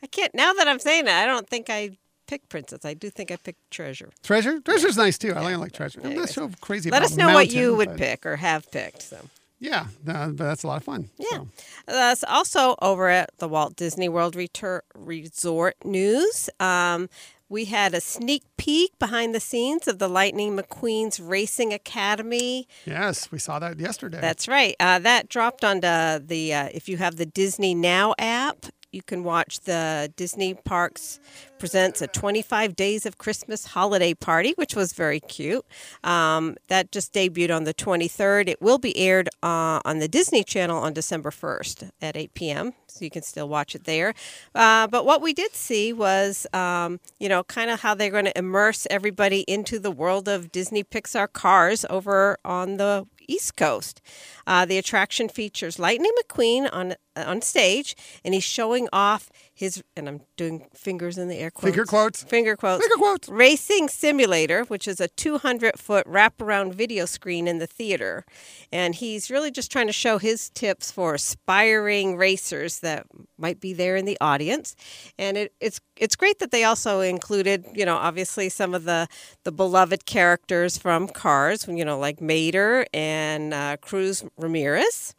[0.02, 1.12] I can't now that I'm saying it.
[1.12, 2.84] I don't think I picked princess.
[2.84, 4.10] I do think I picked treasure.
[4.22, 5.32] Treasure, Treasure's nice too.
[5.34, 6.00] I like, I like Treasure.
[6.04, 6.90] I'm not so crazy.
[6.90, 9.02] Let us know what you would but- pick or have picked.
[9.02, 9.16] So.
[9.60, 11.10] Yeah, but that's a lot of fun.
[11.18, 11.28] Yeah.
[11.30, 11.48] so.
[11.86, 16.48] That's also over at the Walt Disney World Retur- Resort News.
[16.60, 17.08] Um,
[17.48, 22.68] we had a sneak peek behind the scenes of the Lightning McQueen's Racing Academy.
[22.84, 24.20] Yes, we saw that yesterday.
[24.20, 24.76] That's right.
[24.78, 25.80] Uh, that dropped onto
[26.24, 31.20] the, uh, if you have the Disney Now app, you can watch the Disney Parks
[31.58, 35.64] presents a 25 Days of Christmas holiday party, which was very cute.
[36.04, 38.48] Um, that just debuted on the 23rd.
[38.48, 42.72] It will be aired uh, on the Disney Channel on December 1st at 8 p.m.,
[42.86, 44.14] so you can still watch it there.
[44.54, 48.24] Uh, but what we did see was, um, you know, kind of how they're going
[48.24, 54.00] to immerse everybody into the world of Disney Pixar cars over on the East Coast.
[54.46, 60.08] Uh, the attraction features Lightning McQueen on on stage, and he's showing off his and
[60.08, 61.74] I'm doing fingers in the air quotes.
[61.74, 62.22] Finger quotes.
[62.22, 62.80] Finger quotes.
[62.80, 63.28] Finger quotes.
[63.28, 68.24] Racing Simulator, which is a 200 foot wraparound video screen in the theater,
[68.70, 73.06] and he's really just trying to show his tips for aspiring racers that
[73.36, 74.76] might be there in the audience.
[75.18, 79.08] And it, it's it's great that they also included, you know, obviously some of the
[79.42, 85.16] the beloved characters from Cars, you know, like Mater and uh, Cruz Ramirez.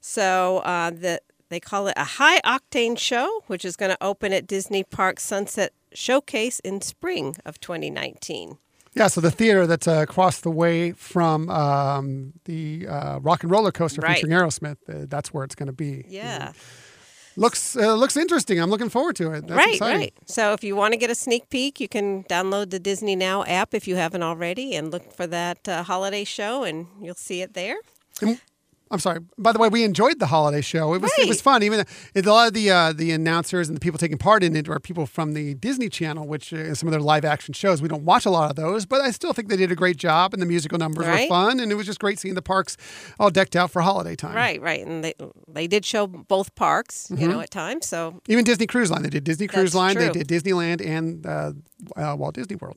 [0.00, 1.20] So uh, the
[1.52, 5.20] they call it a high octane show, which is going to open at Disney Park
[5.20, 8.58] Sunset Showcase in spring of 2019.
[8.94, 13.50] Yeah, so the theater that's uh, across the way from um, the uh, Rock and
[13.50, 14.16] Roller Coaster Right.
[14.16, 16.04] featuring Aerosmith, uh, that's where it's going to be.
[16.08, 16.52] Yeah.
[17.34, 18.60] Looks uh, looks interesting.
[18.60, 19.46] I'm looking forward to it.
[19.46, 20.00] That's right, exciting.
[20.00, 20.14] right.
[20.26, 23.42] So if you want to get a sneak peek, you can download the Disney Now
[23.44, 27.40] app if you haven't already and look for that uh, holiday show and you'll see
[27.40, 27.76] it there.
[28.92, 29.20] I'm sorry.
[29.38, 30.92] By the way, we enjoyed the holiday show.
[30.92, 31.62] It was it was fun.
[31.62, 31.84] Even
[32.14, 34.68] it, a lot of the uh, the announcers and the people taking part in it
[34.68, 37.80] are people from the Disney Channel, which uh, some of their live action shows.
[37.80, 39.96] We don't watch a lot of those, but I still think they did a great
[39.96, 41.22] job, and the musical numbers Right.
[41.22, 42.76] were fun, and it was just great seeing the parks
[43.18, 44.34] all decked out for holiday time.
[44.36, 44.86] Right, right.
[44.86, 45.14] And they
[45.48, 47.88] they did show both parks, you know, at times.
[47.88, 51.26] So Even Disney Cruise Line, they did Disney Cruise That's Line, they did Disneyland, and
[51.26, 51.52] uh,
[51.96, 52.76] uh, Walt Disney World.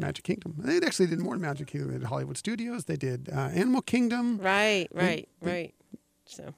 [0.00, 0.54] Magic Kingdom.
[0.58, 1.92] They actually did more than Magic Kingdom.
[1.92, 2.84] They did Hollywood Studios.
[2.84, 4.38] They did uh, Animal Kingdom.
[4.38, 5.74] Right, right, they- right.
[6.26, 6.54] So,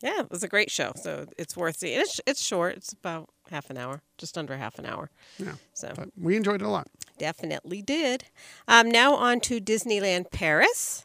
[0.00, 0.92] yeah, it was a great show.
[0.96, 1.98] So it's worth seeing.
[2.00, 2.76] It's it's short.
[2.76, 5.10] It's about half an hour, just under half an hour.
[5.38, 5.54] Yeah.
[5.74, 6.86] So But we enjoyed it a lot.
[7.18, 8.24] definitely did.
[8.68, 11.04] Um, now on to Disneyland Paris.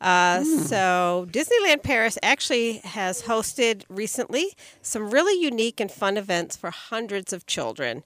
[0.00, 6.70] Uh, So Disneyland Paris actually has hosted recently some really unique and fun events for
[6.70, 8.02] hundreds of children.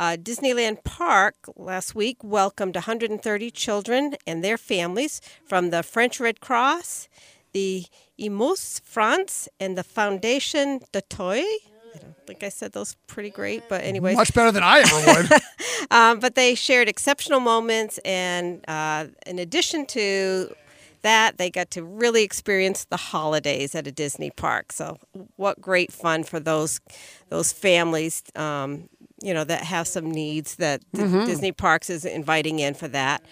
[0.00, 6.40] Uh, Disneyland Park last week welcomed 130 children and their families from the French Red
[6.40, 7.10] Cross,
[7.52, 7.84] the
[8.18, 11.42] Imus France, and the Foundation de Toy.
[11.42, 14.14] I don't think I said those pretty great, but anyway.
[14.14, 15.42] Much better than I ever would.
[15.90, 20.54] um, but they shared exceptional moments, and uh, in addition to
[21.02, 24.72] that, they got to really experience the holidays at a Disney park.
[24.72, 24.98] So,
[25.36, 26.80] what great fun for those
[27.28, 28.88] those families, um,
[29.22, 31.26] you know, that have some needs that Mhm.
[31.26, 33.22] Disney Parks is inviting in for that.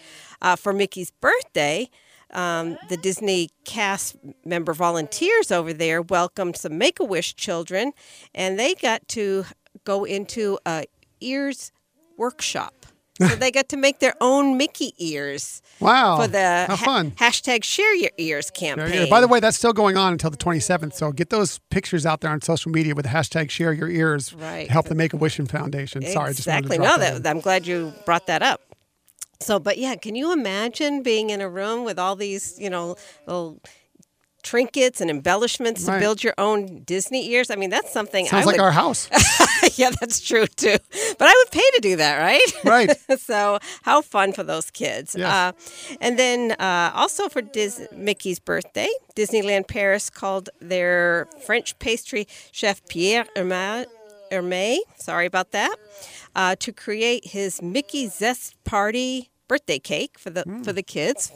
[0.42, 1.88] Uh, for Mickey's birthday.
[2.32, 7.92] Um, the Disney cast member volunteers over there welcomed some Make a Wish children,
[8.34, 9.46] and they got to
[9.84, 10.84] go into a
[11.20, 11.72] ears
[12.18, 12.77] workshop.
[13.18, 15.62] So they got to make their own Mickey ears.
[15.80, 16.16] Wow.
[16.20, 17.10] For the How fun.
[17.12, 18.92] hashtag Share Your Ears campaign.
[19.04, 20.94] Yeah, By the way, that's still going on until the 27th.
[20.94, 24.32] So get those pictures out there on social media with the hashtag share your ears
[24.34, 24.66] Right.
[24.66, 26.02] to help the Make a Wish Foundation.
[26.02, 26.78] Sorry, just exactly.
[26.78, 27.30] No, that that.
[27.30, 28.60] I'm glad you brought that up.
[29.40, 32.96] So, but yeah, can you imagine being in a room with all these, you know,
[33.26, 33.60] little
[34.42, 37.50] trinkets and embellishments to build your own Disney ears?
[37.50, 38.26] I mean, that's something.
[38.26, 39.08] Sounds I like our house.
[39.78, 40.76] yeah, that's true too.
[41.18, 42.64] But I would pay to do that, right?
[42.64, 42.96] Right.
[43.20, 45.14] so how fun for those kids.
[45.18, 45.26] Yes.
[45.32, 52.26] Uh, and then uh, also for Dis- Mickey's birthday, Disneyland Paris called their French pastry
[52.52, 55.76] chef Pierre Hermé sorry about that,
[56.34, 60.62] uh, to create his Mickey Zest Party birthday cake for the Hmm.
[60.62, 61.32] for the kids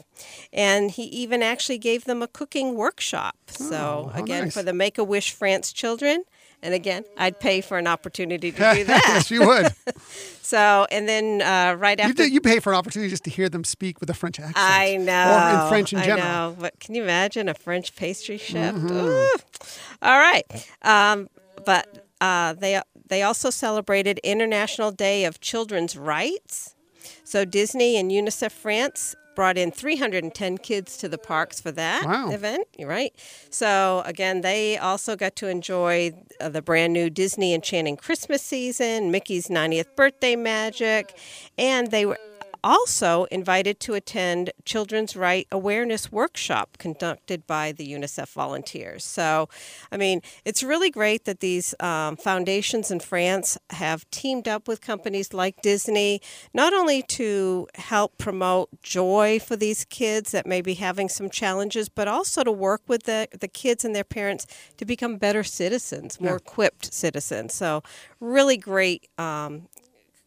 [0.53, 4.53] and he even actually gave them a cooking workshop so Oh, how again nice.
[4.53, 6.23] for the make a wish france children
[6.61, 9.73] and again i'd pay for an opportunity to do that yes, you would.
[10.41, 13.29] so and then uh, right You, after do- you pay for an opportunity just to
[13.29, 14.55] hear them speak with a French accent.
[14.57, 15.31] I know.
[15.59, 16.27] Or in French in I general.
[16.51, 16.55] know.
[16.59, 18.75] But can you imagine a French pastry chef?
[18.75, 19.41] Mhm.
[20.01, 20.45] All right.
[20.83, 21.29] Um,
[21.65, 26.75] but uh, they they also celebrated International Day of Children's Rights.
[27.23, 32.29] So Disney and UNICEF France brought in 310 kids to the parks for that Wow.
[32.29, 32.67] event.
[32.77, 33.11] You're right.
[33.49, 39.09] So again, they also got to enjoy uh, the brand new Disney Enchanting Christmas season,
[39.09, 41.17] Mickey's 90th birthday magic,
[41.57, 42.19] and they were
[42.63, 49.03] also invited to attend Children's Right Awareness Workshop conducted by the UNICEF volunteers.
[49.03, 49.49] So,
[49.91, 54.81] I mean, it's really great that these um, foundations in France have teamed up with
[54.81, 56.21] companies like Disney,
[56.53, 61.89] not only to help promote joy for these kids that may be having some challenges,
[61.89, 64.47] but also to work with the, the kids and their parents
[64.77, 67.53] to become better citizens, more equipped citizens.
[67.53, 67.83] So,
[68.19, 69.67] really great um,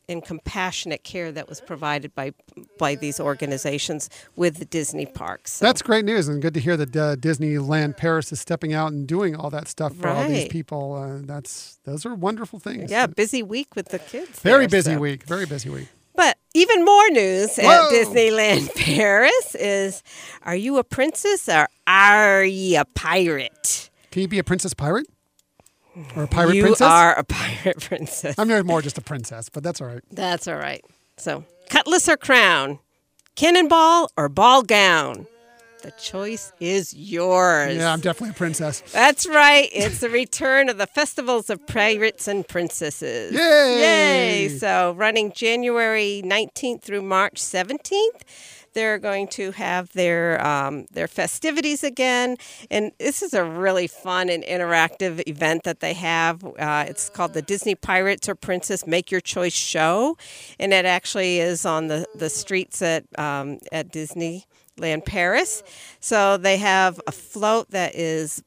[0.08, 2.32] and compassionate care that was provided by
[2.78, 5.52] by these organizations with the Disney parks.
[5.54, 8.92] So, That's great news, and good to hear that uh, Disneyland Paris is stepping out
[8.92, 10.94] and doing all that stuff for all these people.
[10.94, 12.90] Uh, that's those are wonderful things.
[12.90, 14.40] yeah, busy week with the kids.
[14.40, 14.98] very there, busy so.
[14.98, 15.24] week.
[15.24, 15.88] Very busy week.
[16.14, 17.68] But even more news Whoa.
[17.68, 20.02] at Disneyland Paris is:
[20.42, 23.90] Are you a princess or are you a pirate?
[24.10, 25.06] Can you be a princess pirate
[26.14, 26.86] or a pirate you princess?
[26.86, 28.38] are a pirate princess.
[28.38, 30.02] I'm more just a princess, but that's all right.
[30.10, 30.84] That's all right.
[31.16, 32.78] So, cutlass or crown,
[33.34, 35.26] cannonball or ball gown.
[35.82, 37.76] The choice is yours.
[37.76, 38.82] Yeah, I'm definitely a princess.
[38.92, 39.68] That's right.
[39.72, 43.32] It's the return of the festivals of pirates and princesses.
[43.32, 44.48] Yay!
[44.48, 44.48] Yay!
[44.58, 48.22] So, running January 19th through March 17th,
[48.76, 52.36] they're going to have their um, their festivities again,
[52.70, 56.44] and this is a really fun and interactive event that they have.
[56.44, 60.18] Uh, it's called the Disney Pirates or Princess Make Your Choice Show,
[60.60, 65.62] and it actually is on the the streets at um, at Disneyland Paris.
[65.98, 68.42] So they have a float that is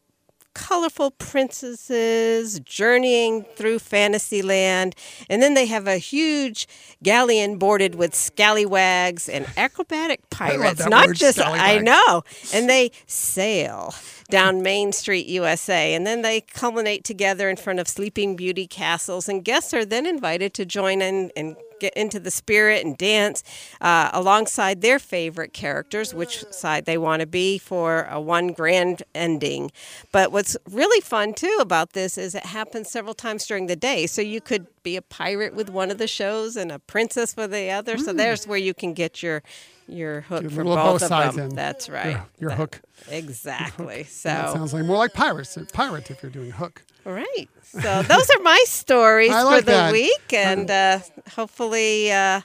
[0.53, 4.95] colorful princesses journeying through Fantasyland.
[5.29, 6.67] And then they have a huge
[7.03, 10.85] galleon boarded with scallywags and acrobatic pirates.
[10.87, 12.23] Not word, just, I know.
[12.53, 13.93] And they sail
[14.29, 15.93] down Main Street, USA.
[15.93, 19.27] And then they culminate together in front of Sleeping Beauty castles.
[19.27, 23.43] And guests are then invited to join in and get into the spirit and dance
[23.81, 29.03] uh, alongside their favorite characters, which side they want to be for a one grand
[29.15, 29.71] ending.
[30.11, 34.05] But what's really fun too about this is it happens several times during the day.
[34.07, 37.47] So you could be a pirate with one of the shows and a princess for
[37.47, 37.97] the other.
[37.97, 38.17] So mm.
[38.17, 39.43] there's where you can get your
[39.87, 41.49] your hook for both of them.
[41.49, 41.55] in.
[41.55, 42.11] That's right.
[42.11, 42.81] Your, your That- hook.
[43.09, 44.03] Exactly.
[44.09, 45.57] So That sounds like more like pirates.
[45.73, 46.83] Pirate if you're doing hook.
[47.05, 47.49] Right.
[47.63, 49.91] So those are my stories I for the that.
[49.91, 50.99] week, and uh,
[51.35, 52.41] hopefully, uh,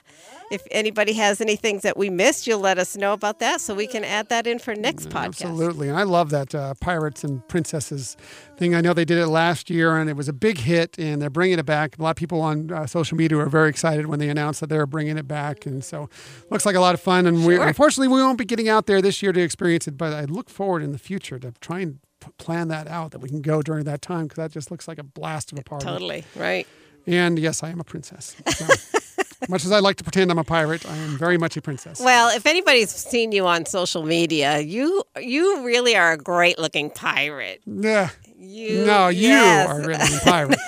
[0.51, 3.87] if anybody has anything that we missed, you'll let us know about that, so we
[3.87, 5.45] can add that in for next podcast.
[5.45, 5.89] Absolutely.
[5.89, 8.15] And I love that uh, pirates and princesses
[8.57, 8.75] thing.
[8.75, 11.29] I know they did it last year and it was a big hit and they're
[11.29, 11.97] bringing it back.
[11.97, 14.67] A lot of people on uh, social media are very excited when they announced that
[14.69, 15.65] they're bringing it back.
[15.65, 16.09] And so
[16.49, 17.25] looks like a lot of fun.
[17.25, 20.13] And we, unfortunately, we won't be getting out there this year to experience it, but
[20.13, 21.99] I look forward in the future to try and
[22.37, 24.97] plan that out that we can go during that time because that just looks like
[24.99, 25.85] a blast of a party.
[25.85, 26.67] Totally right.
[27.07, 28.35] And yes, I am a princess.
[28.55, 28.65] So,
[29.49, 31.99] much as I like to pretend I'm a pirate, I am very much a princess.
[31.99, 36.89] Well, if anybody's seen you on social media, you you really are a great looking
[36.89, 37.61] pirate.
[37.65, 38.09] Yeah.
[38.37, 39.69] You, No, you yes.
[39.69, 40.59] are really a pirate.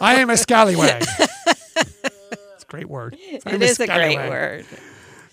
[0.00, 1.04] I am a scallywag.
[1.18, 3.16] It's a great word.
[3.20, 4.66] It is a great word.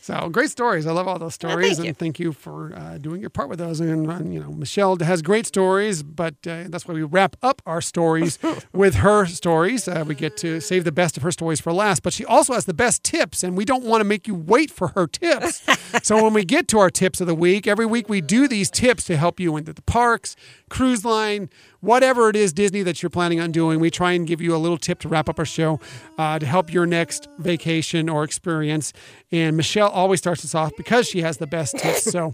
[0.10, 0.88] So great stories.
[0.88, 3.60] I love all those stories, thank and thank you for uh, doing your part with
[3.60, 3.80] those.
[3.80, 7.62] And uh, you know, Michelle has great stories, but uh, that's why we wrap up
[7.68, 8.40] our stories
[8.74, 9.88] with her stories.
[9.88, 12.54] Uh, we get to save the best of her stories for last, but she also
[12.54, 15.62] has the best tips, and we don't want to make you wait for her tips.
[16.04, 18.72] so when we get to our tips of the week, every week we do these
[18.72, 20.36] tips to help you into the parks,
[20.70, 21.50] cruise line,
[21.82, 23.80] whatever it is Disney that you're planning on doing.
[23.80, 25.80] We try and give you a little tip to wrap up our show
[26.18, 28.94] uh, to help your next vacation or experience.
[29.32, 32.04] And Michelle always starts us off because she has the best tips.
[32.04, 32.34] So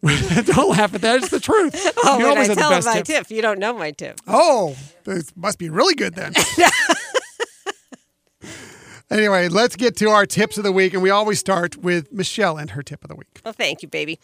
[0.02, 1.74] don't laugh at that; it's the truth.
[2.04, 3.08] Oh, you when always I have the tell best my tips.
[3.08, 4.20] tip, you don't know my tip.
[4.26, 6.32] Oh, this must be really good then.
[9.10, 12.56] anyway, let's get to our tips of the week, and we always start with Michelle
[12.56, 13.40] and her tip of the week.
[13.44, 14.18] Well, thank you, baby.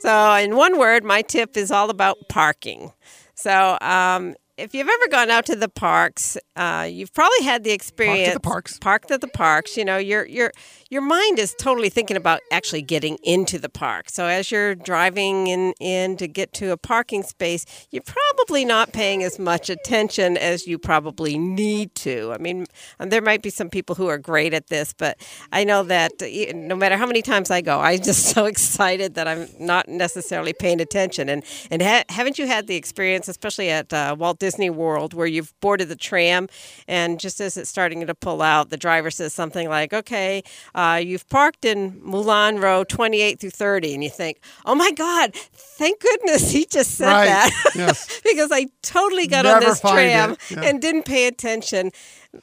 [0.00, 2.92] So, in one word, my tip is all about parking.
[3.34, 7.70] So, um, if you've ever gone out to the parks, uh, you've probably had the
[7.70, 8.36] experience.
[8.42, 8.78] parks.
[8.78, 9.76] Parked at the parks.
[9.76, 10.52] You know, your your
[10.90, 14.10] your mind is totally thinking about actually getting into the park.
[14.10, 18.92] So as you're driving in in to get to a parking space, you're probably not
[18.92, 22.32] paying as much attention as you probably need to.
[22.34, 22.66] I mean,
[22.98, 25.18] and there might be some people who are great at this, but
[25.52, 29.14] I know that uh, no matter how many times I go, I'm just so excited
[29.14, 31.28] that I'm not necessarily paying attention.
[31.28, 35.12] And and ha- haven't you had the experience, especially at uh, Walt Disney Disney World
[35.12, 36.48] where you've boarded the tram,
[36.86, 40.42] and just as it's starting to pull out, the driver says something like, "Okay,
[40.74, 45.34] uh, you've parked in Mulan row 28 through 30," and you think, "Oh my God,
[45.34, 48.22] thank goodness he just said Right, that," yes.
[48.24, 50.62] because I totally got on this tram yeah.
[50.62, 51.92] and didn't pay attention.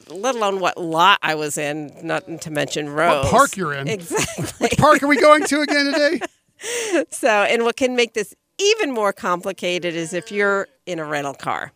[0.08, 3.24] Let alone what lot I was in, not to mention rows.
[3.24, 3.88] What park you're in?
[3.88, 4.44] Exactly.
[4.68, 6.20] Which park are we going to again today?
[7.10, 11.34] So, and what can make this even more complicated is if you're in a rental
[11.34, 11.72] car,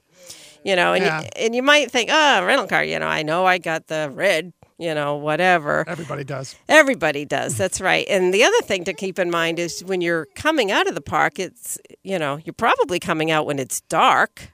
[0.65, 1.21] you know, and, Yeah.
[1.23, 4.11] you, and you might think, oh, rental car, you know, I know I got the
[4.13, 5.85] red, you know, whatever.
[5.89, 6.57] Everybody does.
[6.69, 7.57] Everybody does.
[7.57, 8.07] That's right.
[8.09, 11.01] And the other thing to keep in mind is when you're coming out of the
[11.01, 14.53] park, it's, you know, you're probably coming out when it's dark.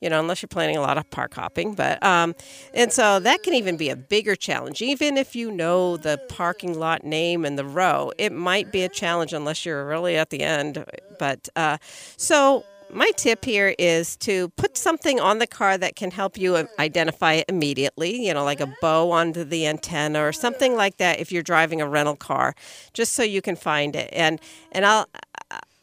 [0.00, 2.36] You know, unless you're planning a lot of park hopping, but um,
[2.72, 4.80] and so that can even be a bigger challenge.
[4.80, 8.88] Even if you know the parking lot name and the row, it might be a
[8.88, 10.84] challenge unless you're really at the end.
[11.18, 11.78] But uh,
[12.16, 16.56] so my tip here is to put something on the car that can help you
[16.56, 20.96] uh, identify it immediately, you know, like a bow onto the antenna or something like
[20.98, 22.54] that if you're driving a rental car,
[22.92, 24.08] just so you can find it.
[24.12, 24.40] And
[24.72, 25.06] and I'll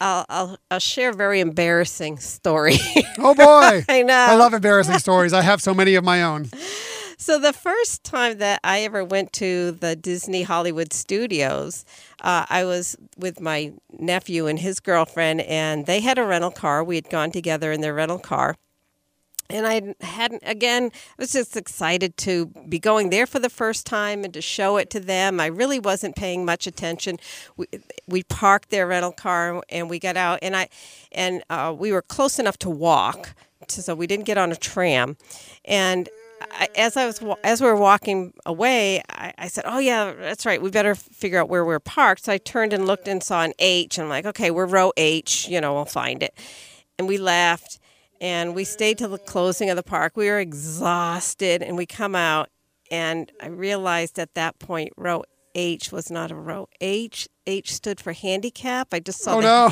[0.02, 2.78] I'll I'll, I'll share a very embarrassing story.
[3.18, 3.86] Oh boy.
[3.90, 4.14] I know.
[4.14, 5.34] I love embarrassing stories.
[5.34, 6.50] I have so many of my own.
[7.18, 11.86] So the first time that I ever went to the Disney Hollywood Studios,
[12.22, 16.84] uh, I was with my nephew and his girlfriend, and they had a rental car.
[16.84, 18.58] We had gone together in their rental car.
[19.48, 23.86] And I hadn't, again, I was just excited to be going there for the first
[23.86, 25.40] time and to show it to them.
[25.40, 27.18] I really wasn't paying much attention.
[27.56, 27.68] We,
[28.08, 30.70] we parked their rental car and we got out, and I,
[31.12, 33.36] and uh, we were close enough to walk,
[33.68, 35.16] to, so we didn't get on a tram.
[35.64, 36.10] And
[36.42, 40.46] I, as I was as we were walking away, I, I said, "Oh yeah, that's
[40.46, 40.62] right.
[40.62, 43.54] We better figure out where we're parked." So I turned and looked and saw an
[43.60, 45.48] H, and I'm like, "Okay, we're row H.
[45.48, 46.34] You know, we'll find it."
[46.98, 47.80] And we left,
[48.22, 50.16] and we stayed till the closing of the park.
[50.16, 52.50] We were exhausted, and we come out,
[52.92, 55.24] and I realized at that point, row
[55.56, 57.28] H was not a row H.
[57.48, 58.94] H stood for handicap.
[58.94, 59.70] I just saw Oh the, no.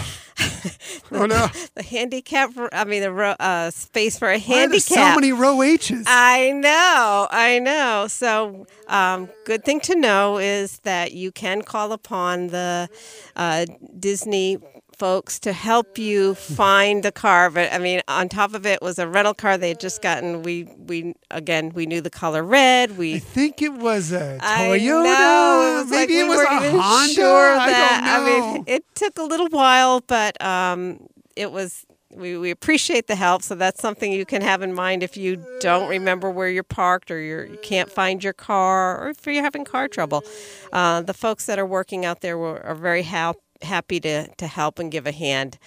[1.11, 1.47] Oh no.
[1.75, 2.51] the handicap.
[2.71, 4.81] I mean, the row, uh, space for a Why handicap.
[4.81, 6.05] so many row H's?
[6.07, 8.07] I know, I know.
[8.07, 12.89] So, um, good thing to know is that you can call upon the
[13.36, 13.65] uh,
[13.99, 14.57] Disney
[14.97, 17.49] folks to help you find the car.
[17.49, 20.43] But I mean, on top of it was a rental car they had just gotten.
[20.43, 22.91] We we again we knew the color red.
[22.91, 25.03] I We think it was a Toyota.
[25.03, 27.13] know, it was like Maybe we it was a even Honda.
[27.13, 28.49] Sure I that, don't know.
[28.49, 31.85] I mean, it took a little while, but um, it was.
[32.15, 35.43] We, we appreciate the help, so that's something you can have in mind if you
[35.59, 39.41] don't remember where you're parked or you're, you can't find your car or if you're
[39.41, 40.23] having car trouble.
[40.71, 44.47] Uh, the folks that are working out there were, are very hap- happy to, to
[44.47, 45.57] help and give a hand.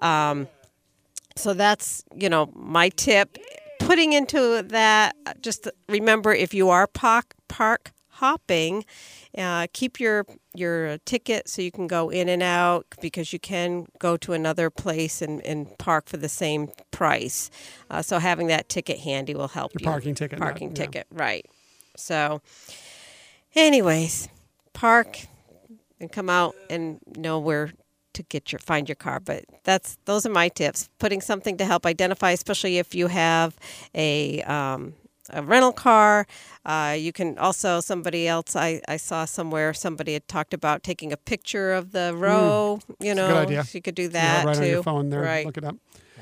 [0.00, 0.48] Um,
[1.36, 3.38] so that's you know my tip.
[3.80, 8.84] Putting into that, just remember if you are park park hopping,
[9.36, 10.24] uh, keep your
[10.54, 14.70] your ticket so you can go in and out because you can go to another
[14.70, 17.50] place and, and park for the same price.
[17.90, 19.86] Uh, so having that ticket handy will help Your you.
[19.86, 20.74] parking ticket, not- Parking yeah.
[20.84, 21.44] ticket, right?
[21.96, 22.40] So,
[23.54, 24.28] anyways,
[24.72, 25.26] park
[26.04, 27.72] and come out and know where
[28.12, 31.64] to get your find your car but that's those are my tips putting something to
[31.64, 33.56] help identify especially if you have
[33.94, 34.94] a um,
[35.30, 36.26] a rental car
[36.66, 41.12] uh, you can also somebody else I, I saw somewhere somebody had talked about taking
[41.12, 43.64] a picture of the row you know good idea.
[43.72, 45.22] you could do Yeah, that right too on your phone there.
[45.22, 45.76] right Look it up.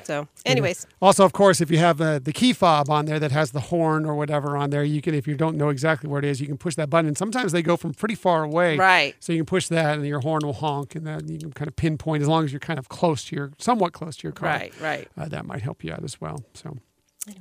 [0.05, 3.33] So anyways Also, of course, if you have uh, the key fob on there that
[3.33, 6.19] has the horn or whatever on there, you can, if you don't know exactly where
[6.19, 7.09] it is, you can push that button.
[7.09, 8.77] And sometimes they go from pretty far away.
[8.77, 9.15] Right.
[9.21, 11.69] So you can push that and your horn will honk and then you can kind
[11.69, 14.33] of pinpoint as long as you're kind of close to your, somewhat close to your
[14.33, 14.49] car.
[14.49, 16.45] right right Uh, that might help you out as well.
[16.55, 16.77] So.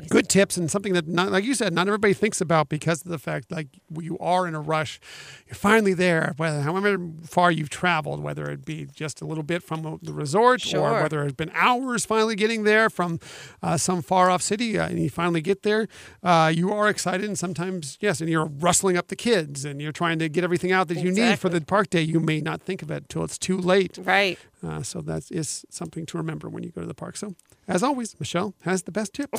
[0.09, 3.09] Good tips and something that, not, like you said, not everybody thinks about because of
[3.09, 3.67] the fact, like
[3.99, 4.99] you are in a rush.
[5.47, 9.63] You're finally there, whether however far you've traveled, whether it be just a little bit
[9.63, 13.19] from the resort or whether it's been hours finally getting there from
[13.63, 15.88] uh, some far off city, uh, and you finally get there.
[16.21, 19.91] Uh, you are excited, and sometimes yes, and you're rustling up the kids, and you're
[19.91, 22.01] trying to get everything out that you need for the park day.
[22.01, 23.97] You may not think of it until it's too late.
[24.03, 27.18] right Uh, so that is something to remember when you go to the park.
[27.18, 27.36] So,
[27.68, 29.30] as always, Michelle has the best tip.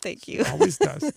[0.00, 1.12] thank you always does.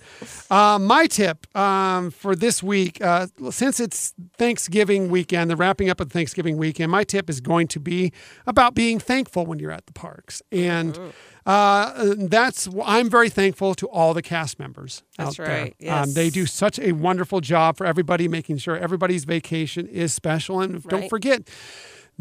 [0.49, 6.01] Uh, my tip um, for this week, uh, since it's Thanksgiving weekend, the wrapping up
[6.01, 8.11] of Thanksgiving weekend, my tip is going to be
[8.45, 10.41] about being thankful when you're at the parks.
[10.51, 10.99] And
[11.45, 15.61] uh, that's, I'm very thankful to all the cast members That's out there.
[15.79, 20.13] right, Um, they do such a wonderful job for everybody, making sure everybody's vacation is
[20.13, 20.59] special.
[20.59, 21.49] And don't forget,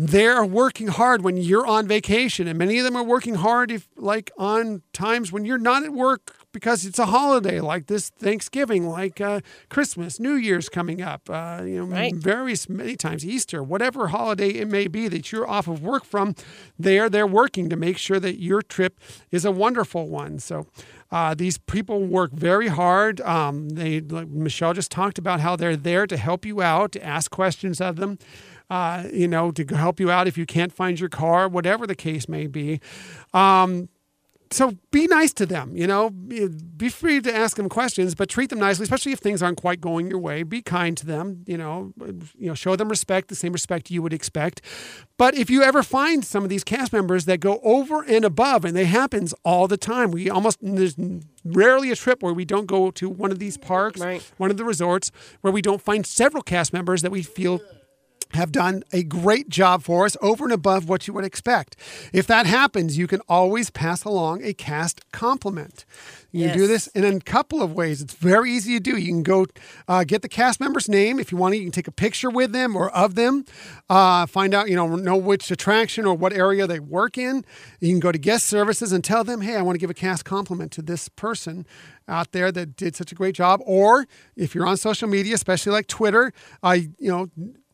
[0.02, 3.86] they're working hard when you're on vacation, and many of them are working hard if
[3.98, 8.88] like on times when you're not at work because it's a holiday like this Thanksgiving,
[8.88, 12.14] like uh, Christmas, New Year's coming up, uh, you know, Right.
[12.14, 16.34] various many times Easter, whatever holiday it may be that you're off of work from,
[16.78, 18.98] they're they're working to make sure that your trip
[19.30, 20.38] is a wonderful one.
[20.38, 20.66] So.
[21.12, 23.20] Uh, these people work very hard.
[23.22, 27.04] Um, they, like Michelle just talked about how they're there to help you out, to
[27.04, 28.16] ask questions of them,
[28.70, 31.96] uh, you know, to help you out if you can't find your car, whatever the
[31.96, 32.80] case may be.
[33.34, 33.88] Um,
[34.52, 38.50] so be nice to them, you know, be free to ask them questions, but treat
[38.50, 40.42] them nicely, especially if things aren't quite going your way.
[40.42, 41.92] Be kind to them, you know,
[42.36, 44.60] you know, show them respect, the same respect you would expect.
[45.16, 48.64] But if you ever find some of these cast members that go over and above,
[48.64, 50.96] and it happens all the time, we almost there's
[51.44, 54.20] rarely a trip where we don't go to one of these parks, Right.
[54.36, 55.12] one of the resorts,
[55.42, 57.60] where we don't find several cast members that we feel
[58.32, 61.76] have done a great job for us over and above what you would expect.
[62.12, 65.84] If that happens, you can always pass along a cast compliment.
[66.32, 68.00] You can do this in a couple of ways.
[68.00, 68.96] It's very easy to do.
[68.96, 69.46] You can go
[69.88, 71.58] uh, get the cast member's name if you want to.
[71.58, 73.44] You can take a picture with them or of them.
[73.88, 77.44] Uh, find out, you know, know which attraction or what area they work in.
[77.80, 79.94] You can go to guest services and tell them, hey, I want to give a
[79.94, 81.66] cast compliment to this person
[82.06, 83.60] out there that did such a great job.
[83.64, 84.06] Or
[84.36, 87.28] if you're on social media, especially like Twitter, uh, you know,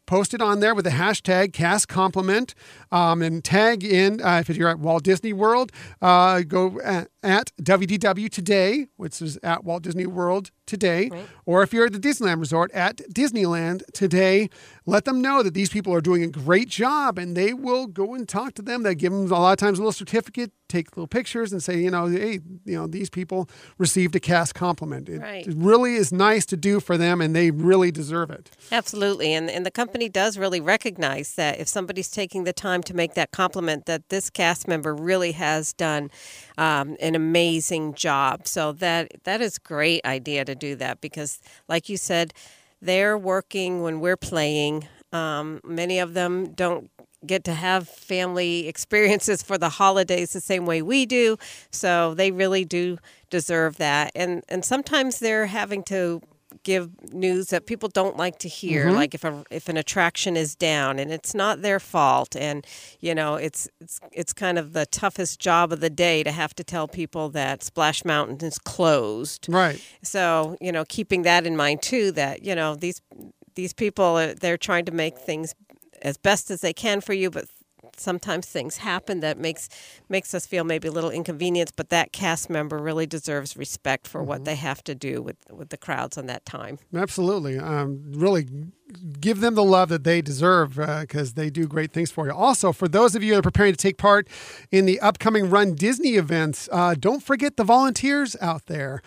[0.07, 2.55] post it on there with the hashtag cast compliment
[2.91, 7.51] um, and tag in uh, if you're at walt disney world uh, go at, at
[7.61, 11.09] wdw today which is at walt disney world today.
[11.45, 14.49] Or if you're at the disneyland resort at disneyland today
[14.85, 18.15] let them know that these people are doing a great job and they will go
[18.15, 18.83] and talk to them.
[18.85, 21.79] They give them a lot of times a little certificate take little pictures and say
[21.79, 23.49] you know hey you know these people
[23.79, 25.09] received a cast compliment.
[25.09, 25.47] It, Right.
[25.47, 28.51] it really is nice to do for them and they really deserve it.
[28.73, 29.33] Absolutely.
[29.33, 33.15] And, and the company does really recognize that if somebody's taking the time to make
[33.15, 36.11] that compliment, that this cast member really has done
[36.59, 38.47] um, an amazing job.
[38.47, 42.33] So that that is great idea to do that because, like you said,
[42.81, 44.89] they're working when we're playing.
[45.13, 46.91] Um, many of them don't
[47.27, 51.37] get to have family experiences for the holidays the same way we do.
[51.71, 52.99] So they really do
[53.31, 54.13] deserve that.
[54.15, 56.21] And and sometimes they're having to
[56.67, 58.97] give news that people don't like to hear mm-hmm.
[58.97, 62.67] like if a if an attraction is down and it's not their fault and
[62.99, 66.53] you know it's it's it's kind of the toughest job of the day to have
[66.57, 69.47] to tell people that Splash Mountain is closed.
[69.49, 69.81] Right.
[70.03, 73.01] So you know keeping that in mind too that you know these
[73.55, 75.55] these people they're trying to make things
[76.03, 77.47] as best as they can for you but
[78.01, 79.69] sometimes things happen that makes
[80.09, 84.23] makes us feel maybe a little inconvenience but that cast member really deserves respect for
[84.23, 87.59] what they have to do with with the crowds on that time Absolutely.
[87.59, 88.47] Um, really
[89.21, 92.33] give them the love that they deserve because they do great things for you.
[92.33, 94.29] Also, for those of you that are preparing to take part
[94.71, 99.03] in the upcoming Run Disney events, uh, don't forget the volunteers out there.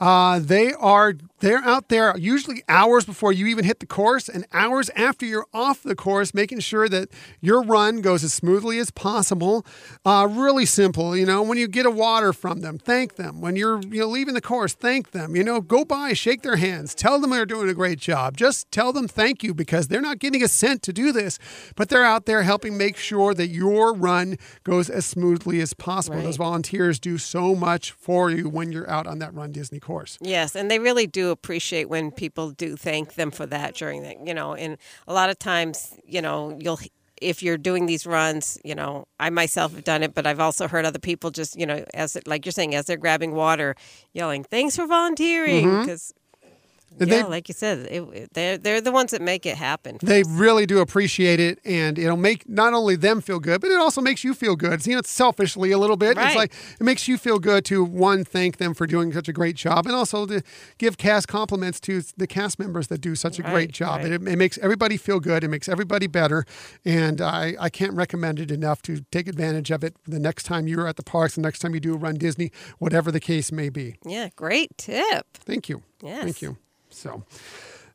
[0.00, 1.14] Uh, they are
[1.44, 5.46] they're out there usually hours before you even hit the course and hours after you're
[5.52, 7.10] off the course, making sure that
[7.42, 9.66] your run goes as smoothly as possible.
[10.06, 11.42] Uh, really simple, you know.
[11.42, 13.42] When you get a water from them, thank them.
[13.42, 15.36] When you're you know leaving the course, thank them.
[15.36, 18.38] You know, go by, shake their hands, tell them they're doing a great job.
[18.38, 21.38] Just tell them thank you because they're not getting a cent to do this,
[21.76, 26.16] but they're out there helping make sure that your run goes as smoothly as possible.
[26.16, 26.24] Right.
[26.24, 30.16] Those volunteers do so much for you when you're out on that Run Disney course.
[30.22, 34.16] Yes, and they really do appreciate when people do thank them for that during the,
[34.24, 36.78] you know, and a lot of times, you know, you'll
[37.20, 40.68] if you're doing these runs, you know, I myself have done it, but I've also
[40.68, 43.76] heard other people just, you know, as it, like you're saying, as they're grabbing water,
[44.12, 45.80] yelling, "Thanks for volunteering," mm-hmm.
[45.80, 46.12] because.
[46.12, 46.23] And
[46.98, 49.98] yeah, they- like you said, it, they're they're the ones that make it happen.
[50.02, 53.78] They really do appreciate it, and it'll make not only them feel good, but it
[53.78, 54.74] also makes you feel good.
[54.74, 56.16] It's, you know, it's selfishly a little bit.
[56.18, 59.32] It's like it makes you feel good to one thank them for doing such a
[59.32, 60.42] great job, and also to
[60.78, 64.00] give cast compliments to the cast members that do such a great job.
[64.02, 64.12] right.
[64.12, 65.44] It, it makes everybody feel good.
[65.44, 66.44] It makes everybody better,
[66.84, 70.66] and I, I can't recommend it enough to take advantage of it the next time
[70.68, 73.68] you're at the parks, the next time you do Run Disney, whatever the case may
[73.68, 73.96] be.
[74.04, 75.26] Yeah, great tip.
[75.34, 75.82] Thank you.
[76.02, 76.22] Yes.
[76.24, 76.56] Thank you.
[76.94, 77.24] So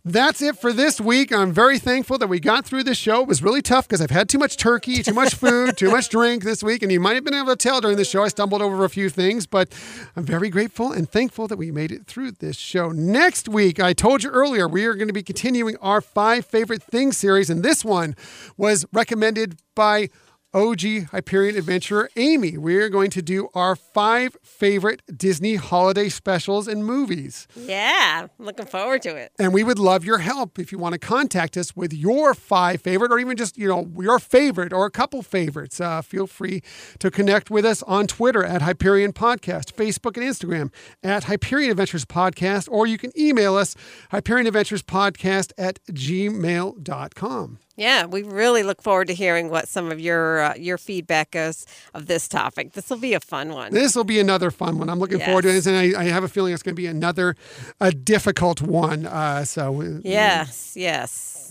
[0.05, 1.33] that's it for this week.
[1.33, 3.21] I'm very thankful that we got through this show.
[3.21, 6.07] It was really tough because I've had too much turkey, too much food, too much
[6.09, 6.81] drink this week.
[6.81, 8.89] And you might have been able to tell during the show I stumbled over a
[8.89, 9.73] few things, but
[10.15, 12.89] I'm very grateful and thankful that we made it through this show.
[12.89, 16.81] Next week, I told you earlier, we are going to be continuing our five favorite
[16.81, 17.49] things series.
[17.49, 18.15] And this one
[18.55, 20.09] was recommended by
[20.53, 22.57] OG Hyperion adventurer Amy.
[22.57, 27.47] We're going to do our five favorite Disney holiday specials and movies.
[27.55, 29.31] Yeah, looking forward to it.
[29.37, 32.81] And we would love your help if you want to contact us with your five
[32.81, 35.79] favorite or even just, you know, your favorite or a couple favorites.
[35.79, 36.61] Uh, feel free
[36.97, 42.05] to connect with us on Twitter at Hyperion Podcast, Facebook and Instagram at Hyperion Adventures
[42.05, 43.75] Podcast, or you can email us
[44.11, 47.59] Hyperion Adventures Podcast at gmail.com.
[47.79, 51.65] Yeah, we really look forward to hearing what some of your uh, your feedback is
[51.93, 52.73] of this topic.
[52.73, 53.73] This will be a fun one.
[53.73, 54.89] This will be another fun one.
[54.89, 56.87] I'm looking forward to it, and I, I have a feeling it's going to be
[56.87, 57.37] another
[57.79, 59.05] a difficult one.
[59.05, 60.75] Uh, so uh, Yes,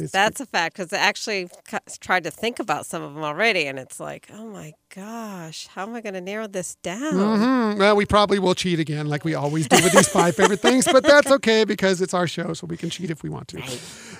[0.01, 0.77] yes, that's a fact.
[0.77, 1.49] Because I actually
[2.01, 5.83] tried to think about some of them already, and it's like, oh my gosh, how
[5.83, 7.13] am I going to narrow this down?
[7.15, 7.79] Mhm.
[7.79, 10.87] Well, we probably will cheat again, like we always do with these five favorite things,
[10.91, 13.63] but that's okay because it's our show, so we can cheat if we want to.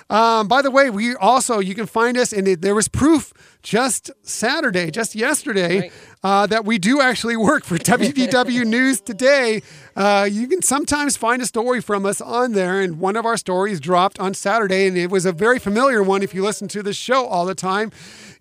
[0.09, 3.33] Um, by the way, we also you can find us, and there was proof
[3.63, 5.91] just Saturday, just yesterday,
[6.23, 9.61] uh, that we do actually work for WDW News Today.
[9.95, 13.37] Uh, you can sometimes find a story from us on there, and one of our
[13.37, 16.83] stories dropped on Saturday, and it was a very familiar one if you listen to
[16.83, 17.91] the show all the time.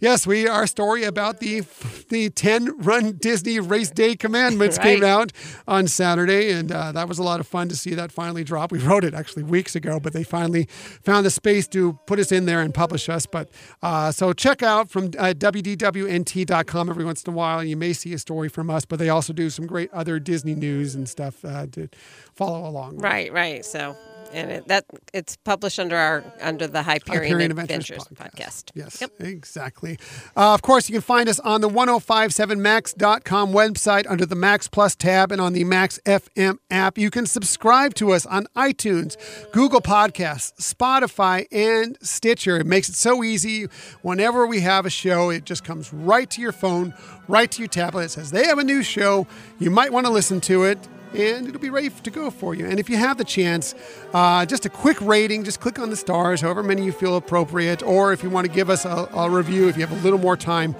[0.00, 1.62] Yes, we our story about the
[2.08, 5.32] the ten run Disney Race Day Commandments came out
[5.66, 8.70] on Saturday, and uh, that was a lot of fun to see that finally drop.
[8.70, 10.66] We wrote it actually weeks ago, but they finally
[11.02, 13.26] found the space to put us in there and publish us.
[13.26, 13.50] But
[13.82, 17.64] uh, so check out from uh, wdwnt.com every once in a while.
[17.64, 20.54] You may see a story from us, but they also do some great other Disney
[20.54, 21.88] news and stuff uh, to
[22.36, 22.96] follow along.
[22.96, 23.04] with.
[23.04, 23.64] Right, right.
[23.64, 23.96] So,
[24.32, 28.70] and it, that it's published under our under the Hyperion, Hyperion Adventures, Adventures podcast.
[28.74, 29.12] Yes, yep.
[29.20, 29.98] exactly.
[30.36, 34.94] Uh, of course, you can find us on the 1057max.com website under the Max Plus
[34.94, 36.98] tab and on the Max FM app.
[36.98, 39.16] You can subscribe to us on iTunes,
[39.52, 42.58] Google Podcasts, Spotify, and Stitcher.
[42.58, 43.66] It makes it so easy.
[44.02, 46.94] Whenever we have a show, it just comes right to your phone,
[47.26, 48.04] right to your tablet.
[48.04, 49.26] It says they have a new show.
[49.58, 50.78] You might want to listen to it
[51.14, 52.66] and it'll be ready to go for you.
[52.66, 53.74] And if you have the chance,
[54.12, 57.82] uh, just a quick rating, just click on the stars, however many you feel appropriate,
[57.82, 60.18] or if you want to give us a, a review, if you have a little
[60.18, 60.74] more time,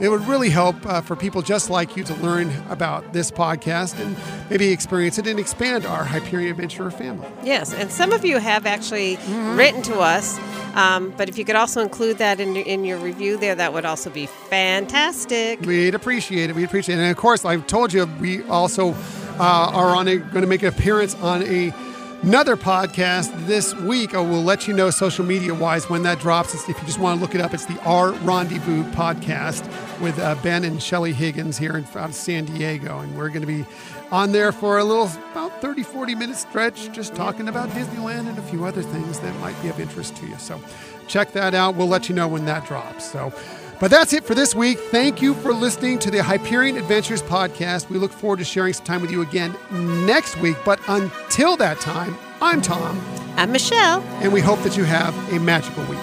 [0.00, 4.00] it would really help uh, for people just like you to learn about this podcast
[4.00, 4.16] and
[4.48, 7.28] maybe experience it and expand our Hyperion Adventurer family.
[7.44, 9.56] Yes, and some of you have actually Mm-hmm.
[9.58, 10.38] written to us.
[10.74, 13.84] Um, but if you could also include that in, in your review there, that would
[13.84, 15.60] also be fantastic.
[15.60, 16.56] We'd appreciate it.
[16.56, 17.02] We'd appreciate it.
[17.02, 18.94] And of course, I've told you we also
[19.40, 21.72] uh, are on going to make an appearance on a
[22.22, 24.14] another podcast this week.
[24.14, 26.54] I will let you know social media wise when that drops.
[26.54, 29.64] If you just want to look it up, it's the R Rendezvous podcast
[29.98, 33.40] with uh, Ben and Shelly Higgins here in out of San Diego, and we're going
[33.40, 33.64] to be
[34.10, 38.36] on there for a little about 30 40 minute stretch just talking about disneyland and
[38.38, 40.60] a few other things that might be of interest to you so
[41.06, 43.32] check that out we'll let you know when that drops so
[43.80, 44.78] but that's it for this week.
[44.78, 47.88] Thank you for listening to the Hyperion Adventures podcast.
[47.88, 49.56] We look forward to sharing some time with you again
[50.06, 50.56] next week.
[50.64, 53.00] But until that time, I'm Tom,
[53.36, 54.02] I'm Michelle.
[54.22, 55.98] and we hope that you have a magical week.